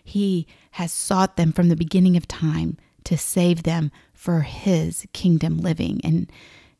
He 0.04 0.48
has 0.72 0.92
sought 0.92 1.36
them 1.36 1.52
from 1.52 1.70
the 1.70 1.76
beginning 1.76 2.18
of 2.18 2.28
time 2.28 2.78
to 3.04 3.18
save 3.18 3.64
them 3.64 3.92
for 4.14 4.42
His 4.42 5.06
kingdom 5.14 5.58
living. 5.58 6.02
And 6.04 6.32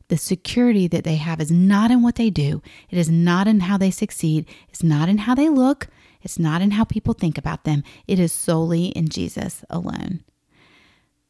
the 0.10 0.18
security 0.18 0.88
that 0.88 1.04
they 1.04 1.18
have 1.18 1.42
is 1.42 1.52
not 1.52 1.92
in 1.92 2.02
what 2.02 2.16
they 2.16 2.30
do, 2.30 2.62
it 2.90 2.98
is 2.98 3.10
not 3.10 3.48
in 3.48 3.62
how 3.62 3.78
they 3.78 3.92
succeed, 3.92 4.48
it's 4.70 4.84
not 4.84 5.10
in 5.10 5.20
how 5.20 5.36
they 5.36 5.50
look, 5.50 5.88
it's 6.22 6.40
not 6.40 6.62
in 6.62 6.72
how 6.72 6.84
people 6.84 7.14
think 7.14 7.38
about 7.38 7.64
them. 7.64 7.84
It 8.08 8.20
is 8.20 8.32
solely 8.32 8.88
in 8.88 9.10
Jesus 9.10 9.64
alone. 9.70 10.24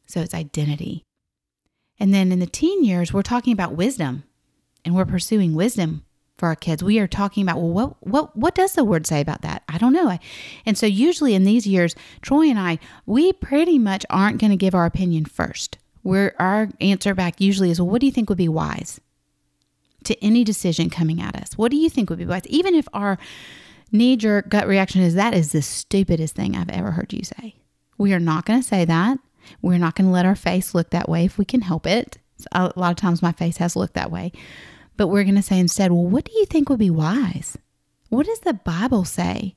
So 0.06 0.20
it's 0.20 0.34
identity. 0.34 1.04
And 2.00 2.14
then 2.14 2.32
in 2.32 2.38
the 2.38 2.46
teen 2.46 2.84
years, 2.84 3.12
we're 3.12 3.22
talking 3.22 3.52
about 3.52 3.74
wisdom 3.74 4.24
and 4.84 4.94
we're 4.94 5.04
pursuing 5.04 5.54
wisdom 5.54 6.04
for 6.36 6.46
our 6.46 6.56
kids. 6.56 6.82
We 6.82 7.00
are 7.00 7.08
talking 7.08 7.42
about, 7.42 7.56
well, 7.60 7.72
what 7.72 8.06
what 8.06 8.36
what 8.36 8.54
does 8.54 8.74
the 8.74 8.84
word 8.84 9.06
say 9.06 9.20
about 9.20 9.42
that? 9.42 9.64
I 9.68 9.76
don't 9.76 9.92
know. 9.92 10.08
I, 10.08 10.20
and 10.64 10.78
so 10.78 10.86
usually 10.86 11.34
in 11.34 11.42
these 11.44 11.66
years, 11.66 11.96
Troy 12.22 12.46
and 12.46 12.58
I, 12.58 12.78
we 13.04 13.32
pretty 13.32 13.78
much 13.78 14.06
aren't 14.08 14.40
going 14.40 14.52
to 14.52 14.56
give 14.56 14.74
our 14.74 14.86
opinion 14.86 15.24
first. 15.24 15.78
Where 16.08 16.34
our 16.40 16.70
answer 16.80 17.14
back 17.14 17.38
usually 17.38 17.70
is, 17.70 17.78
well, 17.78 17.90
what 17.90 18.00
do 18.00 18.06
you 18.06 18.12
think 18.12 18.30
would 18.30 18.38
be 18.38 18.48
wise 18.48 18.98
to 20.04 20.24
any 20.24 20.42
decision 20.42 20.88
coming 20.88 21.20
at 21.20 21.36
us? 21.36 21.58
What 21.58 21.70
do 21.70 21.76
you 21.76 21.90
think 21.90 22.08
would 22.08 22.18
be 22.18 22.24
wise? 22.24 22.46
Even 22.46 22.74
if 22.74 22.88
our 22.94 23.18
knee 23.92 24.16
jerk 24.16 24.48
gut 24.48 24.66
reaction 24.66 25.02
is 25.02 25.12
that 25.16 25.34
is 25.34 25.52
the 25.52 25.60
stupidest 25.60 26.34
thing 26.34 26.56
I've 26.56 26.70
ever 26.70 26.92
heard 26.92 27.12
you 27.12 27.24
say. 27.24 27.56
We 27.98 28.14
are 28.14 28.20
not 28.20 28.46
going 28.46 28.58
to 28.58 28.66
say 28.66 28.86
that. 28.86 29.18
We're 29.60 29.76
not 29.76 29.96
going 29.96 30.06
to 30.06 30.10
let 30.10 30.24
our 30.24 30.34
face 30.34 30.74
look 30.74 30.88
that 30.90 31.10
way 31.10 31.26
if 31.26 31.36
we 31.36 31.44
can 31.44 31.60
help 31.60 31.86
it. 31.86 32.16
A 32.52 32.72
lot 32.74 32.90
of 32.90 32.96
times 32.96 33.20
my 33.20 33.32
face 33.32 33.58
has 33.58 33.76
looked 33.76 33.92
that 33.92 34.10
way. 34.10 34.32
But 34.96 35.08
we're 35.08 35.24
going 35.24 35.34
to 35.34 35.42
say 35.42 35.58
instead, 35.58 35.92
well, 35.92 36.06
what 36.06 36.24
do 36.24 36.32
you 36.32 36.46
think 36.46 36.70
would 36.70 36.78
be 36.78 36.88
wise? 36.88 37.58
What 38.08 38.24
does 38.24 38.40
the 38.40 38.54
Bible 38.54 39.04
say 39.04 39.56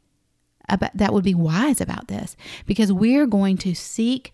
about 0.68 0.98
that 0.98 1.14
would 1.14 1.24
be 1.24 1.34
wise 1.34 1.80
about 1.80 2.10
this? 2.10 2.36
Because 2.66 2.92
we're 2.92 3.26
going 3.26 3.56
to 3.60 3.74
seek 3.74 4.34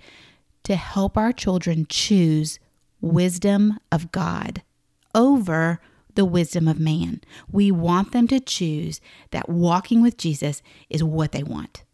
to 0.68 0.76
help 0.76 1.16
our 1.16 1.32
children 1.32 1.86
choose 1.88 2.60
wisdom 3.00 3.80
of 3.90 4.12
God 4.12 4.64
over 5.16 5.80
the 6.16 6.26
wisdom 6.26 6.68
of 6.68 6.78
man. 6.78 7.22
We 7.50 7.72
want 7.72 8.12
them 8.12 8.28
to 8.28 8.42
choose 8.42 9.00
that 9.32 9.48
walking 9.48 10.02
with 10.02 10.18
Jesus 10.18 10.62
is 10.90 11.02
what 11.02 11.32
they 11.32 11.42
want. 11.42 11.86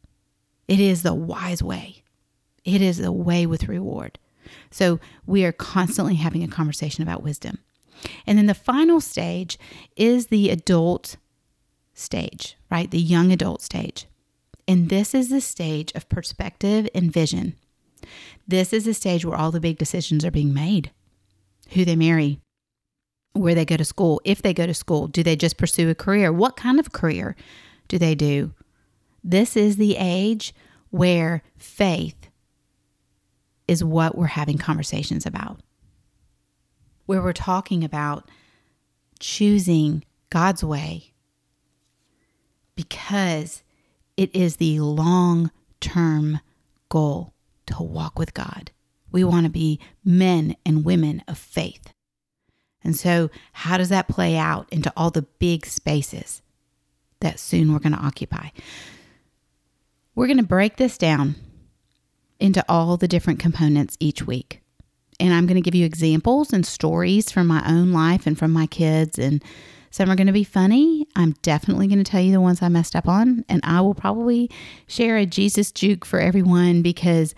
It 0.68 0.80
is 0.80 1.04
the 1.04 1.14
wise 1.14 1.62
way, 1.62 2.02
it 2.66 2.82
is 2.82 2.98
the 2.98 3.12
way 3.12 3.46
with 3.46 3.68
reward. 3.68 4.18
So 4.72 5.00
we 5.28 5.46
are 5.46 5.52
constantly 5.52 6.16
having 6.16 6.42
a 6.42 6.48
conversation 6.48 7.04
about 7.04 7.22
wisdom. 7.22 7.60
And 8.26 8.40
then 8.40 8.48
the 8.48 8.56
final 8.56 9.00
stage 9.00 9.60
is 9.96 10.28
the 10.28 10.50
adult 10.50 11.18
stage, 11.94 12.58
right? 12.72 12.90
The 12.90 13.00
young 13.00 13.32
adult 13.32 13.62
stage. 13.62 14.08
And 14.68 14.90
this 14.90 15.14
is 15.14 15.30
the 15.30 15.42
stage 15.42 15.92
of 15.94 16.10
perspective 16.10 16.90
and 16.96 17.14
vision. 17.14 17.54
This 18.48 18.74
is 18.74 18.86
the 18.86 18.94
stage 18.94 19.26
where 19.26 19.38
all 19.38 19.52
the 19.52 19.60
big 19.60 19.78
decisions 19.78 20.24
are 20.26 20.32
being 20.32 20.54
made 20.54 20.92
who 21.70 21.86
they 21.86 21.96
marry, 21.96 22.39
where 23.34 23.56
they 23.56 23.66
go 23.66 23.78
to 23.78 23.86
school, 23.86 24.22
if 24.24 24.42
they 24.42 24.54
go 24.54 24.66
to 24.66 24.74
school, 24.74 25.08
do 25.08 25.24
they 25.24 25.36
just 25.36 25.58
pursue 25.58 25.89
a 25.89 25.96
career? 25.96 26.32
What 26.32 26.56
kind 26.56 26.80
of 26.80 26.92
career 26.92 27.36
do 27.88 27.98
they 27.98 28.16
do? 28.16 28.54
This 29.24 29.56
is 29.56 29.78
the 29.78 29.96
age 29.98 30.54
where 30.92 31.42
faith 31.58 32.30
is 33.68 33.84
what 33.84 34.18
we're 34.18 34.28
having 34.28 34.58
conversations 34.58 35.26
about, 35.26 35.62
where 37.06 37.22
we're 37.22 37.34
talking 37.34 37.84
about 37.84 38.30
choosing 39.20 40.04
God's 40.30 40.63
way 40.63 41.13
because 42.76 43.63
it 44.18 44.36
is 44.36 44.58
the 44.58 44.80
long 44.80 45.52
term 45.80 46.39
goal 46.89 47.33
to 47.67 47.84
walk 47.84 48.17
with 48.17 48.34
God. 48.34 48.71
We 49.12 49.23
want 49.23 49.45
to 49.45 49.52
be 49.52 49.80
men 50.04 50.56
and 50.65 50.84
women 50.84 51.23
of 51.28 51.38
faith. 51.38 51.93
And 52.84 52.95
so, 52.95 53.30
how 53.54 53.78
does 53.78 53.89
that 53.89 54.08
play 54.08 54.36
out 54.36 54.67
into 54.71 54.91
all 54.97 55.10
the 55.10 55.21
big 55.21 55.65
spaces 55.65 56.41
that 57.21 57.39
soon 57.39 57.71
we're 57.71 57.80
going 57.80 57.93
to 57.93 58.06
occupy? 58.06 58.49
We're 60.15 60.28
going 60.28 60.38
to 60.38 60.43
break 60.43 60.78
this 60.78 60.97
down 60.97 61.36
into 62.39 62.63
all 62.67 62.97
the 62.97 63.08
different 63.08 63.39
components 63.39 63.95
each 63.99 64.28
week. 64.28 64.62
And 65.19 65.34
I'm 65.34 65.45
going 65.45 65.56
to 65.56 65.62
give 65.62 65.76
you 65.76 65.86
examples 65.86 66.52
and 66.52 66.65
stories 66.65 67.32
from 67.32 67.47
my 67.47 67.63
own 67.65 67.93
life 67.93 68.28
and 68.28 68.38
from 68.38 68.52
my 68.52 68.65
kids. 68.65 69.17
And 69.17 69.43
some 69.93 70.10
are 70.10 70.15
going 70.15 70.25
to 70.25 70.34
be 70.34 70.43
funny. 70.43 71.08
I'm 71.15 71.34
definitely 71.43 71.86
going 71.86 72.03
to 72.03 72.12
tell 72.12 72.19
you 72.19 72.32
the 72.32 72.41
ones 72.41 72.63
I 72.63 72.67
messed 72.67 72.95
up 72.95 73.08
on. 73.08 73.45
And 73.47 73.62
I 73.63 73.79
will 73.82 73.93
probably 73.93 74.49
share 74.88 75.17
a 75.17 75.25
Jesus 75.27 75.71
juke 75.71 76.03
for 76.03 76.19
everyone 76.19 76.82
because 76.82 77.36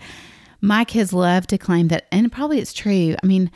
my 0.62 0.82
kids 0.82 1.12
love 1.12 1.46
to 1.48 1.58
claim 1.58 1.88
that, 1.88 2.06
and 2.10 2.32
probably 2.32 2.58
it's 2.58 2.72
true. 2.72 3.14
I 3.22 3.26
mean, 3.26 3.50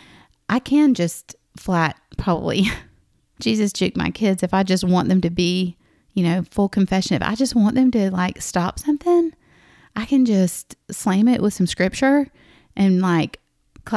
I 0.50 0.58
can 0.58 0.92
just 0.92 1.34
flat 1.56 1.98
probably 2.18 2.66
Jesus 3.40 3.72
juke 3.72 3.96
my 3.96 4.10
kids 4.10 4.42
if 4.42 4.52
I 4.52 4.64
just 4.64 4.84
want 4.84 5.08
them 5.08 5.22
to 5.22 5.30
be, 5.30 5.78
you 6.12 6.22
know, 6.22 6.44
full 6.50 6.68
confession. 6.68 7.16
If 7.16 7.26
I 7.26 7.34
just 7.36 7.54
want 7.54 7.76
them 7.76 7.90
to 7.92 8.10
like 8.10 8.42
stop 8.42 8.78
something, 8.78 9.32
I 9.96 10.04
can 10.04 10.26
just 10.26 10.76
slam 10.90 11.26
it 11.26 11.40
with 11.40 11.54
some 11.54 11.66
scripture 11.66 12.26
and 12.76 13.00
like, 13.00 13.40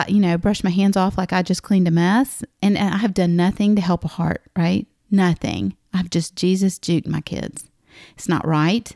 you 0.08 0.22
know, 0.22 0.38
brush 0.38 0.64
my 0.64 0.70
hands 0.70 0.96
off 0.96 1.18
like 1.18 1.34
I 1.34 1.42
just 1.42 1.62
cleaned 1.62 1.90
a 1.90 1.92
mess. 1.92 2.42
And 2.62 2.78
I 2.78 2.96
have 3.00 3.14
done 3.14 3.36
nothing 3.36 3.76
to 3.76 3.82
help 3.82 4.06
a 4.06 4.08
heart, 4.08 4.42
right? 4.56 4.88
Nothing. 5.14 5.78
I've 5.94 6.10
just 6.10 6.36
Jesus 6.36 6.80
juked 6.80 7.06
my 7.06 7.22
kids. 7.22 7.70
It's 8.18 8.28
not 8.28 8.48
right. 8.48 8.96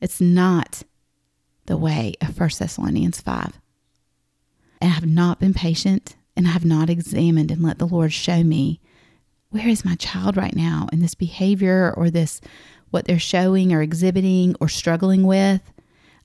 It's 0.00 0.20
not 0.20 0.84
the 1.66 1.76
way 1.76 2.14
of 2.20 2.38
1 2.38 2.50
Thessalonians 2.58 3.20
5. 3.20 3.60
And 4.80 4.92
I 4.92 4.94
have 4.94 5.06
not 5.06 5.40
been 5.40 5.52
patient 5.52 6.14
and 6.36 6.46
I 6.46 6.50
have 6.50 6.64
not 6.64 6.88
examined 6.88 7.50
and 7.50 7.60
let 7.60 7.80
the 7.80 7.88
Lord 7.88 8.12
show 8.12 8.44
me 8.44 8.80
where 9.50 9.66
is 9.66 9.84
my 9.84 9.96
child 9.96 10.36
right 10.36 10.54
now 10.54 10.88
in 10.92 11.00
this 11.00 11.16
behavior 11.16 11.92
or 11.96 12.08
this 12.08 12.40
what 12.90 13.06
they're 13.06 13.18
showing 13.18 13.72
or 13.72 13.82
exhibiting 13.82 14.54
or 14.60 14.68
struggling 14.68 15.24
with, 15.24 15.72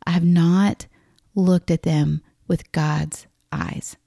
I 0.05 0.11
have 0.11 0.25
not 0.25 0.85
looked 1.33 1.71
at 1.71 1.81
them 1.81 2.21
with 2.47 2.71
God's 2.71 3.25
eyes. 3.51 3.97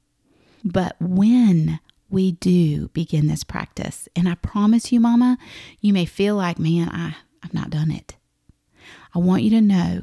But 0.65 0.95
when 1.01 1.81
we 2.13 2.33
do 2.33 2.89
begin 2.89 3.27
this 3.27 3.43
practice, 3.43 4.09
and 4.15 4.29
I 4.29 4.35
promise 4.35 4.93
you, 4.93 5.01
Mama, 5.01 5.39
you 5.81 5.93
may 5.93 6.05
feel 6.05 6.37
like, 6.37 6.59
man, 6.59 6.89
I, 6.91 7.17
I've 7.43 7.55
not 7.55 7.71
done 7.71 7.91
it. 7.91 8.17
I 9.15 9.19
want 9.19 9.43
you 9.43 9.51
to 9.51 9.61
know 9.61 10.03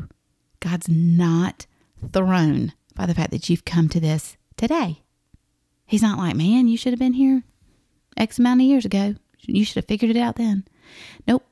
God's 0.59 0.89
not 0.89 1.67
thrown 2.11 2.73
by 2.95 3.05
the 3.05 3.13
fact 3.13 3.31
that 3.31 3.49
you've 3.49 3.65
come 3.65 3.89
to 3.89 3.99
this 3.99 4.37
today. 4.57 5.03
He's 5.85 6.01
not 6.01 6.17
like, 6.17 6.35
man, 6.35 6.67
you 6.67 6.77
should 6.77 6.93
have 6.93 6.99
been 6.99 7.13
here 7.13 7.43
X 8.17 8.39
amount 8.39 8.61
of 8.61 8.67
years 8.67 8.85
ago. 8.85 9.15
You 9.41 9.63
should 9.63 9.77
have 9.77 9.85
figured 9.85 10.11
it 10.11 10.19
out 10.19 10.35
then. 10.35 10.65
Nope. 11.27 11.45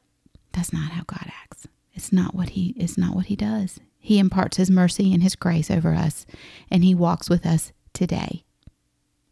That's 0.54 0.74
not 0.74 0.91
how 0.91 1.04
God 1.06 1.32
acts. 1.43 1.67
It's 1.93 2.12
not 2.12 2.36
what 2.36 2.50
he 2.50 2.74
it's 2.78 2.98
not 2.98 3.15
what 3.15 3.28
he 3.28 3.36
does. 3.36 3.80
He 4.00 4.20
imparts 4.20 4.58
his 4.58 4.72
mercy 4.72 5.13
and 5.13 5.22
his 5.22 5.36
grace 5.36 5.70
over 5.70 5.93
us, 5.93 6.26
and 6.70 6.84
he 6.84 6.96
walks 6.96 7.30
with 7.30 7.46
us 7.46 7.74
today 7.93 8.43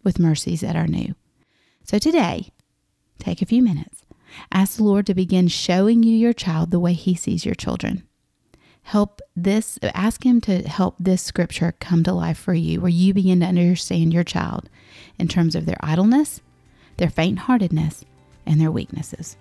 with 0.06 0.20
mercies 0.20 0.62
that 0.62 0.78
are 0.78 0.88
new. 0.88 1.16
So 1.84 2.00
today, 2.00 2.54
take 3.20 3.42
a 3.42 3.46
few 3.46 3.62
minutes. 3.62 4.04
Ask 4.52 4.78
the 4.78 4.84
Lord 4.84 5.06
to 5.08 5.14
begin 5.14 5.48
showing 5.50 6.04
you 6.04 6.16
your 6.16 6.34
child 6.34 6.72
the 6.72 6.80
way 6.80 6.94
he 6.94 7.16
sees 7.16 7.46
your 7.46 7.56
children. 7.56 8.04
Help 8.84 9.20
this 9.36 9.80
ask 9.82 10.26
him 10.26 10.40
to 10.42 10.62
help 10.62 10.96
this 11.00 11.22
scripture 11.22 11.74
come 11.80 12.04
to 12.04 12.14
life 12.14 12.38
for 12.38 12.54
you 12.54 12.80
where 12.80 12.90
you 12.90 13.14
begin 13.14 13.40
to 13.40 13.46
understand 13.46 14.14
your 14.14 14.24
child 14.24 14.70
in 15.18 15.28
terms 15.28 15.56
of 15.56 15.66
their 15.66 15.78
idleness, 15.80 16.42
their 16.98 17.10
faint-heartedness, 17.10 18.06
and 18.46 18.62
their 18.62 18.72
weaknesses. 18.72 19.38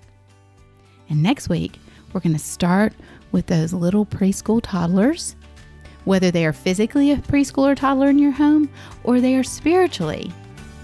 And 1.11 1.23
next 1.23 1.49
week, 1.49 1.79
we're 2.13 2.21
going 2.21 2.33
to 2.33 2.39
start 2.39 2.95
with 3.33 3.47
those 3.47 3.75
little 3.75 4.07
preschool 4.07 4.61
toddlers, 4.63 5.37
whether 6.05 6.31
they 6.31 6.47
are 6.47 6.53
physically 6.53 7.11
a 7.11 7.17
preschool 7.17 7.69
or 7.69 7.75
toddler 7.75 8.09
in 8.09 8.19
your 8.19 8.33
home 8.33 8.71
or 9.03 9.21
they 9.21 9.35
are 9.35 9.43
spiritually 9.43 10.33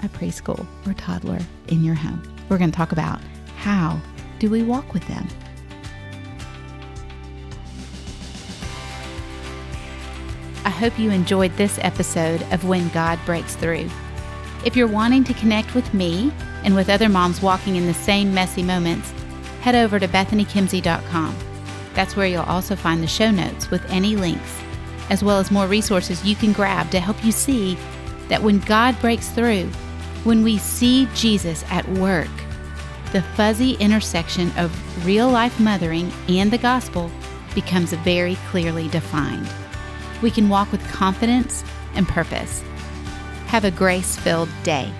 a 0.02 0.08
preschool 0.08 0.66
or 0.86 0.94
toddler 0.94 1.38
in 1.68 1.84
your 1.84 1.94
home. 1.94 2.22
We're 2.48 2.58
going 2.58 2.70
to 2.70 2.76
talk 2.76 2.92
about 2.92 3.20
how 3.56 4.00
do 4.38 4.50
we 4.50 4.62
walk 4.62 4.92
with 4.92 5.06
them? 5.06 5.26
I 10.64 10.70
hope 10.70 10.98
you 10.98 11.10
enjoyed 11.10 11.56
this 11.56 11.78
episode 11.82 12.42
of 12.52 12.64
When 12.64 12.88
God 12.90 13.18
Breaks 13.24 13.56
Through. 13.56 13.88
If 14.64 14.76
you're 14.76 14.86
wanting 14.86 15.24
to 15.24 15.34
connect 15.34 15.74
with 15.74 15.92
me 15.94 16.32
and 16.64 16.74
with 16.74 16.90
other 16.90 17.08
moms 17.08 17.40
walking 17.40 17.76
in 17.76 17.86
the 17.86 17.94
same 17.94 18.32
messy 18.34 18.62
moments, 18.62 19.12
head 19.60 19.74
over 19.74 19.98
to 19.98 20.08
bethanykimsey.com. 20.08 21.34
That's 21.94 22.16
where 22.16 22.26
you'll 22.26 22.42
also 22.42 22.76
find 22.76 23.02
the 23.02 23.06
show 23.06 23.30
notes 23.30 23.70
with 23.70 23.84
any 23.90 24.16
links, 24.16 24.60
as 25.10 25.24
well 25.24 25.38
as 25.38 25.50
more 25.50 25.66
resources 25.66 26.24
you 26.24 26.36
can 26.36 26.52
grab 26.52 26.90
to 26.90 27.00
help 27.00 27.24
you 27.24 27.32
see 27.32 27.76
that 28.28 28.42
when 28.42 28.60
God 28.60 28.98
breaks 29.00 29.28
through, 29.28 29.68
when 30.24 30.42
we 30.42 30.58
see 30.58 31.08
Jesus 31.14 31.64
at 31.70 31.88
work, 31.90 32.28
the 33.12 33.22
fuzzy 33.22 33.72
intersection 33.74 34.52
of 34.56 35.06
real 35.06 35.28
life 35.28 35.58
mothering 35.58 36.12
and 36.28 36.50
the 36.50 36.58
gospel 36.58 37.10
becomes 37.54 37.92
very 37.92 38.36
clearly 38.50 38.88
defined. 38.88 39.48
We 40.22 40.30
can 40.30 40.48
walk 40.48 40.70
with 40.70 40.86
confidence 40.92 41.64
and 41.94 42.06
purpose. 42.06 42.62
Have 43.46 43.64
a 43.64 43.70
grace 43.70 44.16
filled 44.16 44.50
day. 44.62 44.92